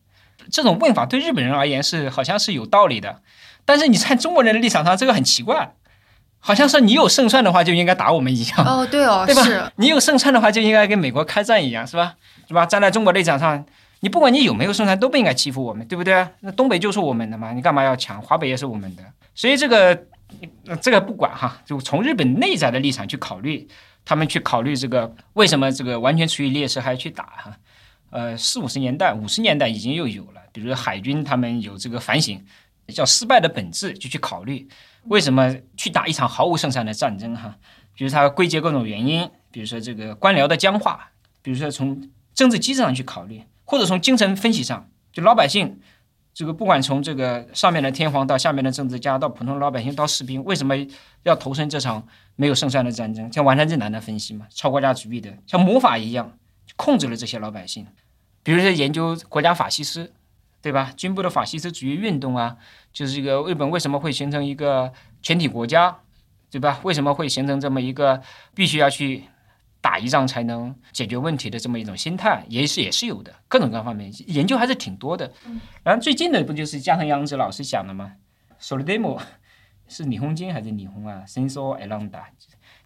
[0.50, 3.22] 这种问法对日本人而言是好像是有道理的，
[3.64, 5.76] 但是你在中国人的立场上，这个很奇怪，
[6.42, 8.66] 好像是你有胜算的话就应该打我们一样。
[8.66, 9.44] 哦，对哦， 对吧？
[9.44, 12.16] 是你有胜算的话就应该跟美国开战一样，是吧？
[12.48, 12.66] 是吧？
[12.66, 13.64] 站在中国立场上，
[14.02, 16.28] 你不管你有没有胜算，都不应该欺负我们，对不对？
[16.42, 18.22] 那东北就是我们的嘛，你干嘛要抢？
[18.22, 19.04] 华北也是我们的，
[19.36, 20.04] 所以这个
[20.82, 23.68] 这个不管哈，就从日本内在的立场去考虑，
[24.04, 27.56] 他们去考虑这个为什么这个完全处于劣势还要去打哈？
[28.10, 32.44] 呃，四五十年代、五十年代已经又有了，比如说海军他们有这个反省，
[32.88, 34.68] 叫失败的本质，就去考虑
[35.06, 37.58] 为什么去打一场毫无胜算的战争哈？
[37.94, 43.44] 比如他归结各种原因，比如说这个官僚的僵化，比如说从政治机制上去考虑。
[43.64, 45.80] 或者从精神分析上，就老百姓，
[46.34, 50.76] 这个不管从这个上面的天皇到下面的政治家，到普通老百姓到士兵，为什么
[51.24, 53.32] 要投身这场没有胜算的战争？
[53.32, 56.38] 像完山正南的分析嘛，超国家主义的，像魔法一样
[56.76, 57.88] 控制了这些老百姓。
[58.44, 60.12] 比如说研究国家法西斯，
[60.62, 60.94] 对吧？
[60.96, 62.58] 军部的法西斯主义运动啊，
[62.94, 66.00] 就是这个日本为什么会形成一个全体国家，
[66.50, 66.80] 对吧？
[66.84, 68.22] 为什么会形成这么一个
[68.54, 69.24] 必须要去？
[69.84, 75.34] 打一仗才能解决问题的这么一种心态，也是也是有的，各种各方面研究还是挺多的。
[75.82, 78.14] 然后最近的不就是加藤洋子老师讲的吗
[78.62, 79.20] ？Solidemo
[79.88, 82.22] 是霓虹金还是霓虹啊？Senso Elanda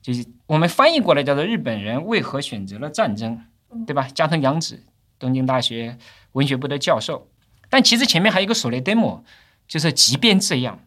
[0.01, 3.43] 就是我们翻译过来叫做日本人为何选择了战争，
[3.85, 4.07] 对吧？
[4.15, 4.81] 加藤洋子，
[5.19, 5.97] 东京大学
[6.31, 7.27] 文学部的教授。
[7.69, 9.21] 但其实前面还有一个 Solidemo，
[9.67, 10.79] 就是即便这样，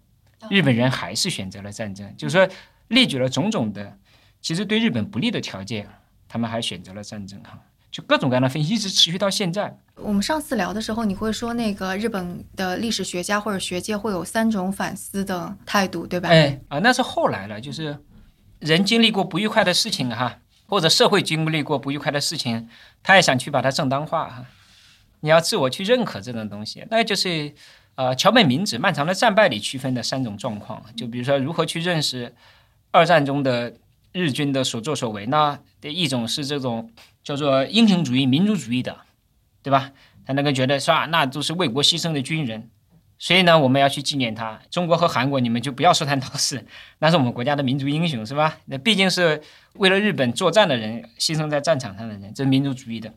[0.51, 2.49] 日本人还是选择了战争，就是说
[2.89, 3.99] 列举了种种的。
[4.41, 5.89] 其实对日本不利的条件，
[6.29, 7.59] 他们还选择了战争哈，
[7.91, 9.77] 就各种各样的分析一直持续到现在。
[9.97, 16.29] 我们上次聊的时候，你会说那个日本的历史学家或者学界会有三种反思的态度，对吧？
[16.29, 17.99] 哎啊，那是后来了，就是
[18.61, 22.69] 人经历过不愉快的事情哈，或者社会经历过不愉快的事情，
[23.03, 24.45] 他也想去把它正当化哈。
[25.21, 27.53] 你要自我去认可这种东西，那就是
[27.95, 32.35] 呃桥本明子《漫长的战败》里区分的三种状况，就比如说如何去认识
[32.91, 33.75] 二战中的。
[34.11, 35.61] 日军的所作所为呢？
[35.83, 36.91] 的一种是这种
[37.23, 38.97] 叫做英雄主义、民族主义的，
[39.63, 39.93] 对吧？
[40.25, 41.05] 他那个觉得是吧？
[41.07, 42.71] 那都是为国牺牲的军人，
[43.19, 44.61] 所以呢，我们要去纪念他。
[44.71, 46.67] 中国和韩国，你们就不要说他闹事，
[47.01, 48.59] 那是我们国家的民族英雄，是吧？
[48.65, 49.43] 那毕竟是
[49.75, 53.13] 为了日本作战的人，牺牲在战场上的人，这是民族主义的。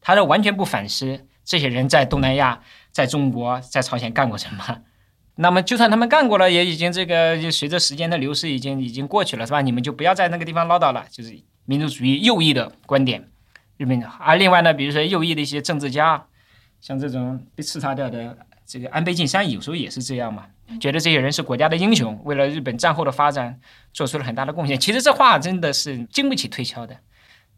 [0.00, 2.60] 他是完全不反思这些人在东南亚、
[2.92, 4.82] 在中国、在朝鲜干过什么。
[5.40, 9.62] 那么，就算他们干过了，也已经这个就随着时间的流逝，已经已经过去了，是吧？
[9.62, 11.06] 你们就不要在那个地方唠叨了。
[11.10, 13.26] 就是民族主义右翼的观点，
[13.78, 14.02] 日本。
[14.20, 16.26] 而另外呢，比如说右翼的一些政治家，
[16.82, 18.36] 像这种被刺杀掉的
[18.66, 20.44] 这个安倍晋三，有时候也是这样嘛，
[20.78, 23.58] 觉得这些人是国家的英雄，为了日本战后的发展
[23.94, 24.78] 做出了很大的贡献。
[24.78, 26.98] 其实这话真的是经不起推敲的。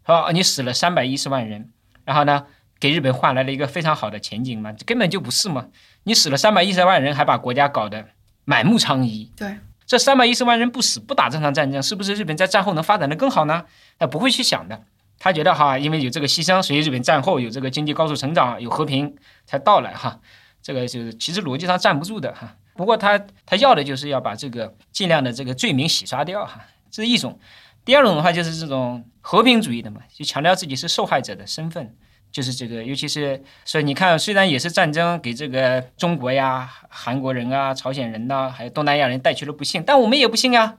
[0.02, 1.72] 好，你死了三百一十万人，
[2.04, 2.46] 然后呢，
[2.80, 4.74] 给日本换来了一个非常好的前景嘛？
[4.86, 5.68] 根本就不是嘛。
[6.04, 8.06] 你死了三百一十万人，还把国家搞得
[8.46, 9.28] 满目疮痍。
[9.36, 13.66] 对，这三百一十万人不死不打这场战争，是不是日本在战后能发展的更好呢？
[13.98, 14.82] 他不会去想的。
[15.18, 19.14] 他觉得哈，因为有这个牺牲，所以日本战后有这个经济高速成长，有和平
[19.44, 20.18] 才到来哈。
[20.62, 22.56] 这个就是其实逻辑上站不住的哈。
[22.74, 27.38] 不过他他要的就是要把这个尽量的这个罪名洗刷掉哈，这是一种。
[27.84, 31.94] 第二种的话就是这种和平主义的嘛，就强调自己是受害者的身份。
[32.32, 40.76] 就是这个，尤其是所以你看，虽然也是战争给这个中国呀、韩国人啊、朝鲜人呐，还有东南亚人带去了不幸，但我们也不幸呀，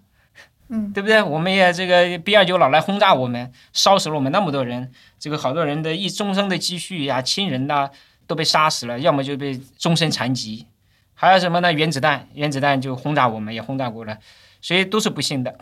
[0.69, 1.21] 嗯，对不对？
[1.21, 7.89] 我们也这个 B 二九老来轰炸我们，烧死了我们那么多人，这个好多人的一终生的积蓄呀、亲人呐
[8.27, 10.67] 都被杀死了，要么就被终身残疾，
[11.13, 11.73] 还有什么呢？
[11.73, 14.17] 原子弹，原子弹就轰炸我们，也轰炸过了，
[14.61, 15.53] 所以都是不幸的。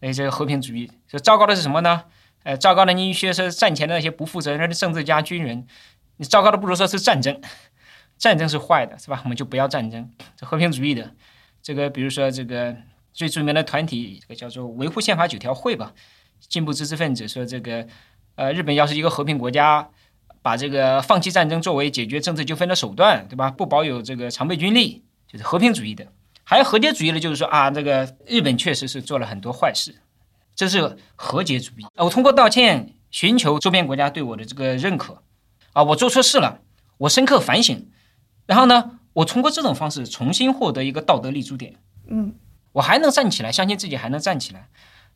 [0.00, 2.02] 所以这个和平主义，这糟糕的是什么呢？
[2.44, 5.66] 呃，糟糕的，你一些是战前的那些不负责任的政治家、军人，
[6.16, 7.40] 你糟糕的不如说是战争，
[8.18, 9.20] 战争是坏的，是吧？
[9.24, 11.12] 我们就不要战争，这和平主义的，
[11.62, 12.76] 这个比如说这个
[13.12, 15.92] 最著名的团体，这个叫做维护宪法九条会吧，
[16.40, 17.86] 进步知识分子说这个，
[18.34, 19.88] 呃，日本要是一个和平国家，
[20.42, 23.50] 把这个放弃战争作为解决政治纠纷的手段，对吧？
[23.50, 26.06] 不保有这个常备军力，就是和平主义的。
[26.44, 29.94] 还有和解主义的，就是说啊，这个日本确实是做了很多坏事。
[30.54, 32.04] 这是和解主义啊！
[32.04, 35.22] 我通过道歉寻求周边国家对我的这个认可
[35.72, 35.82] 啊！
[35.82, 36.60] 我做错事了，
[36.98, 37.88] 我深刻反省，
[38.46, 41.76] 然后呢，我通过这种方式重新获得一个道德立足点。
[42.06, 42.34] 嗯，
[42.72, 44.68] 我还能站起来，相信自己还能站起来。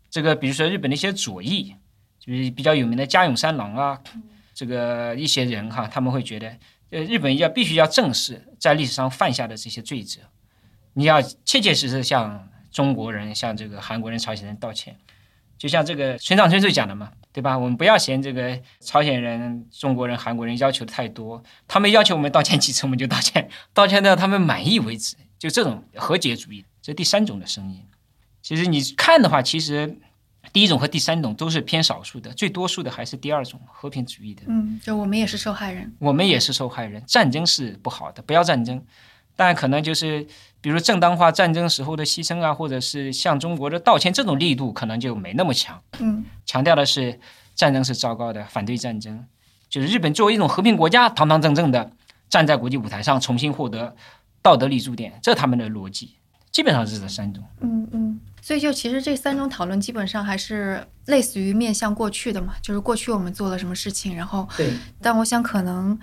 [0.09, 1.74] 这个比如说日本的一些左翼，
[2.18, 4.01] 就是比较有名的加永三郎啊，
[4.55, 6.49] 这个一些人哈，他们会觉得，
[6.91, 10.20] 呃，日本要必须要正视在历史上犯下的这些罪责，
[10.95, 14.97] 你要切切实实向中国人、向这个韩国人、朝鲜人道歉。
[15.59, 17.57] 就像这个村上春树讲的嘛，对吧？
[17.59, 25.17] 我们不要嫌这个朝鲜人、中国人、韩国人要求的太多，他们要求我们道歉几次，我们就道歉，道歉到他们满意为止。
[25.39, 27.83] 就这种和解主义，这第三种的声音。
[28.43, 29.99] 其实你看的话，其实
[30.53, 34.43] 第一种和第三种都是偏少数的，最多数的还是第二种和平主义的。
[34.47, 35.95] 嗯，就我们也是受害人。
[35.99, 38.83] 我们也是受害人，战争是不好的，不要战争。
[39.37, 40.26] 但可能就是，
[40.62, 45.78] 比如正当化战争时候的牺牲啊，或者是向中国的道歉，这种力度可能就没那么强。
[45.99, 47.20] 嗯强调的是
[47.55, 49.26] 战争是糟糕的，反对战争。
[49.68, 51.91] 就是日本作为一种和平国家，堂堂正正的
[52.30, 53.95] 站在国际舞台上，重新获得
[54.41, 56.16] 道德立足点，这是他们的逻辑。
[56.51, 57.45] 基本上是这三种。
[57.61, 64.72] 嗯嗯，所以就其实这三种讨论基本上还是类似于面向过去的嘛，就是过去我们做了什么事情，然后对，
[65.03, 65.99] 但我想可能。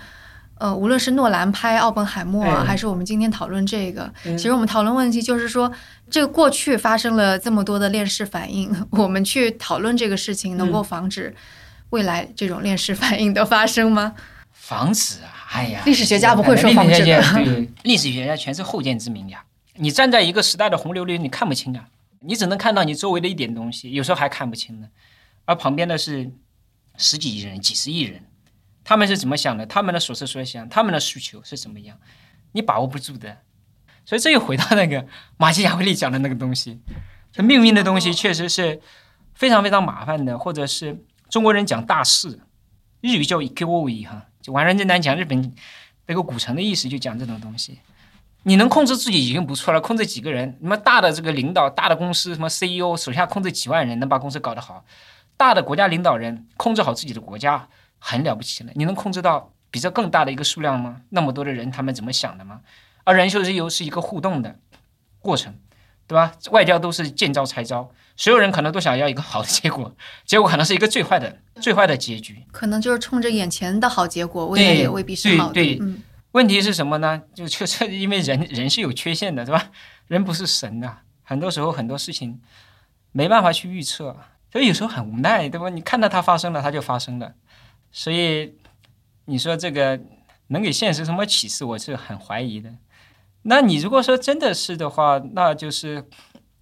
[0.63, 5.69] 呃，无论是诺兰拍《奥本海默》哎还是我们今天讨论这个，嗯其实我们讨论问题就是说，
[6.09, 11.35] 这个过去发生了这么多的链式反应， 我们去讨论这个事情，能够嗯防止
[11.89, 14.15] 未来这种链式反应的发生吗？
[14.53, 19.43] 防止啊，哎呀，历史学家不会说防止的历史学家 对，历史学家全是后见之明呀。
[19.75, 21.83] 你站在一个时代的洪流里，你看不清啊，
[22.21, 24.87] 你只能看到你周围的一点东西，有时候还看不清呢。
[25.43, 26.31] 而旁边的是
[26.95, 28.21] 十几亿人、几十亿人，
[28.83, 29.65] 他们是怎么想的？
[29.65, 31.97] 他们的所思所想，他们的需求是怎么样？
[32.51, 33.37] 你把握不住的。
[34.05, 35.05] 所以这又回到那个
[35.37, 36.81] 马基雅维利讲的那个东西，
[37.31, 38.81] 这命运的东西确实是
[39.33, 42.39] 非常非常麻烦的，或者是中国人讲大事，
[42.99, 45.53] 日语叫 ikioi 哈，就完人正南讲日本
[46.05, 47.79] 那个古城的意思，就讲这种东西。
[48.43, 54.83] 你能控制自己已经不错了，控制几个人，什么大的这个领导、大的公司，什么 CEO 手下控制几万人，能把公司搞得好，
[55.37, 57.69] 大的国家领导人控制好自己的国家，
[58.05, 58.71] 很了不起了。
[58.75, 61.01] 你能控制到比这更大的一个数量吗？
[61.09, 62.59] 那么多的人，他们怎么想的吗？
[63.05, 64.59] 而人秀是由是一个互动的
[65.19, 65.55] 过程，
[66.05, 66.33] 对吧？
[66.51, 69.95] 外交都是见招拆招，所有人可能都想要一个好的结果，
[70.25, 72.43] 结果可能是一个最坏的、最坏的结局。
[72.51, 75.53] 可能就是冲着眼前的好结果，未来也未必是好的。
[75.53, 77.21] 对对嗯问题是什么呢？
[77.35, 79.69] 就就是因为人人是有缺陷的，对吧？
[80.07, 82.41] 人不是神呐、很多时候很多事情
[83.11, 84.17] 没办法去预测，
[84.51, 85.69] 所以有时候很无奈，对吧？
[85.69, 87.33] 你看到它发生了，它就发生了，
[87.93, 88.55] 所以
[89.25, 90.01] 你说这个
[90.47, 92.73] 能给现实什么启示，我是很怀疑的。
[93.43, 96.09] 那你如果说真的是的话，那就是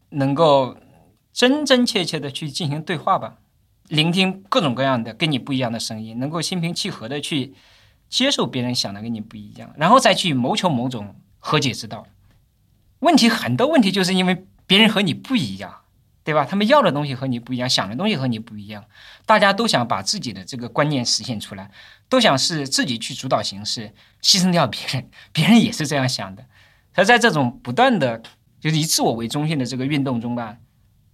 [0.09, 0.77] 能够
[1.31, 3.37] 真真切切的去进行对话吧，
[3.87, 7.53] 聆听各种各样的跟你不一样的声音，能够心平气和的去
[8.09, 12.05] 接受别人想的跟你不一样，然后再去谋求某种和解之道。
[12.99, 15.80] 问题很多问题就是因为别人和你不一样，
[16.23, 16.45] 对吧？
[16.45, 18.85] 他们要的东西和你不一样，想的东西和你不一样，
[19.25, 21.71] 大家都想把自己的这个观念实现出来，
[22.07, 26.45] 都想是自己去主导形势，牺牲掉别人，别人也是这样想的。
[26.93, 28.21] 他在这种不断的
[28.59, 30.57] 就是以自我为中心的这个运动中吧，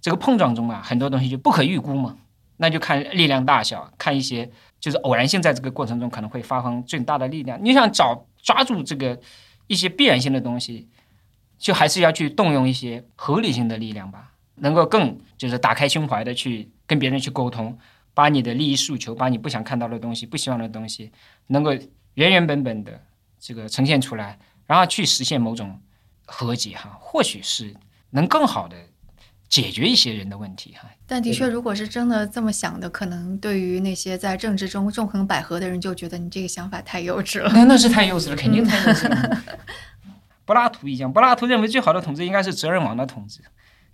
[0.01, 2.17] 这个碰撞中啊，很多东西就不可预估嘛。
[2.59, 7.59] 那就看力量大小，看一些就是偶然性在这个过程中可能会发挥最大的力量。
[7.63, 9.19] 你想找抓住这个
[9.67, 10.89] 一些必然性的东西，
[11.59, 17.77] 就还是要去动用一些合理性的力量吧，能够更就是打开胸怀的去跟别人去沟通，
[18.13, 21.11] 把你的利益诉求，把你不想看到的东西、不希望的东西，
[21.47, 21.71] 能够
[22.15, 22.99] 原原本本的
[23.39, 25.79] 这个呈现出来，然后去实现某种
[26.25, 27.73] 和解哈，或许是
[28.09, 28.75] 能更好的
[29.47, 30.89] 解决一些人的问题哈。
[31.05, 37.51] 但的确，如果是真的这么想的，可能对于那些在政治中纵横捭阖的人，就觉得你这个想法太幼稚了。
[37.53, 39.43] 那 那是太幼稚了，肯定太幼稚了。
[40.43, 43.41] 柏拉图一样，柏拉图认为最好的统治应该是责任王的统治，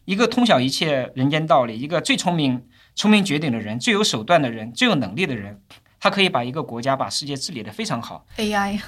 [0.05, 5.61] 一个通晓一切人间道理，一个最聪明、聪明绝顶的人，最有手段的人，最有能力的人，
[5.99, 8.25] 他可以把一个国家、把世界治理得非常好。
[8.37, 8.81] AI，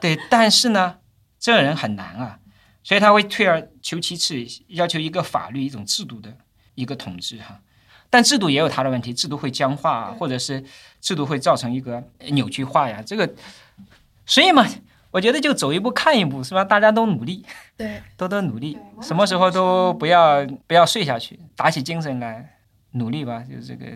[0.00, 0.96] 对，但是呢，
[1.38, 2.38] 这个人很难啊，
[2.84, 4.36] 所以他会退而求其次，
[4.68, 6.36] 要求一个法律、一种制度的
[6.74, 7.60] 一个统治哈。
[8.08, 10.62] 但制度也有它的问题，制度会僵化啊，或者是
[11.00, 12.02] 制度会造成一个
[12.32, 13.02] 扭曲化呀。
[13.04, 13.34] 这个，
[14.26, 14.68] 所以嘛，
[15.12, 16.64] 我觉得就走一步看一步，是吧？
[16.64, 17.44] 大家都努力，
[17.76, 22.56] 对， 多多努力，什么时候都不要不要睡下去，打起精神来
[22.92, 23.44] 努力吧。
[23.48, 23.86] 就是这个，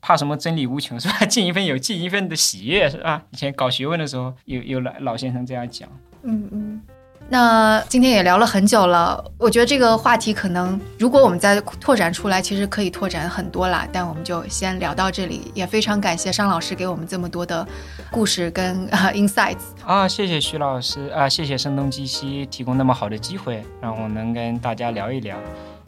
[0.00, 1.24] 怕什么真理无穷，是吧？
[1.28, 3.22] 尽一份有尽一份的喜悦，是吧？
[3.30, 5.88] 以前搞学问的时候，有有老老先生这样讲。
[6.22, 6.82] 嗯嗯。
[7.30, 13.86] 那今天也聊了很久了，我觉得这个话题可能，如果我们再拓展出来，其实可以拓展很多啦。
[13.92, 17.66] 但我们就先聊到这里，也非常感谢商老师给我们这么多的
[18.10, 19.58] 故事跟呃 insights。
[19.84, 25.36] 啊，谢谢徐老师啊，谢谢声东击西提供那么好的机会，让我能跟大家聊一聊。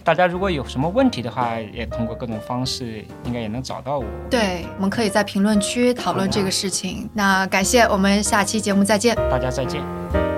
[0.05, 4.05] 大家如果有什么问题的话，也通过各种方式，应该也能找到我。
[4.30, 7.09] 对，我们可以在评论区讨论这个事情。
[7.14, 9.16] 那感谢，我们下期节目再见。
[9.30, 10.29] 大家再见。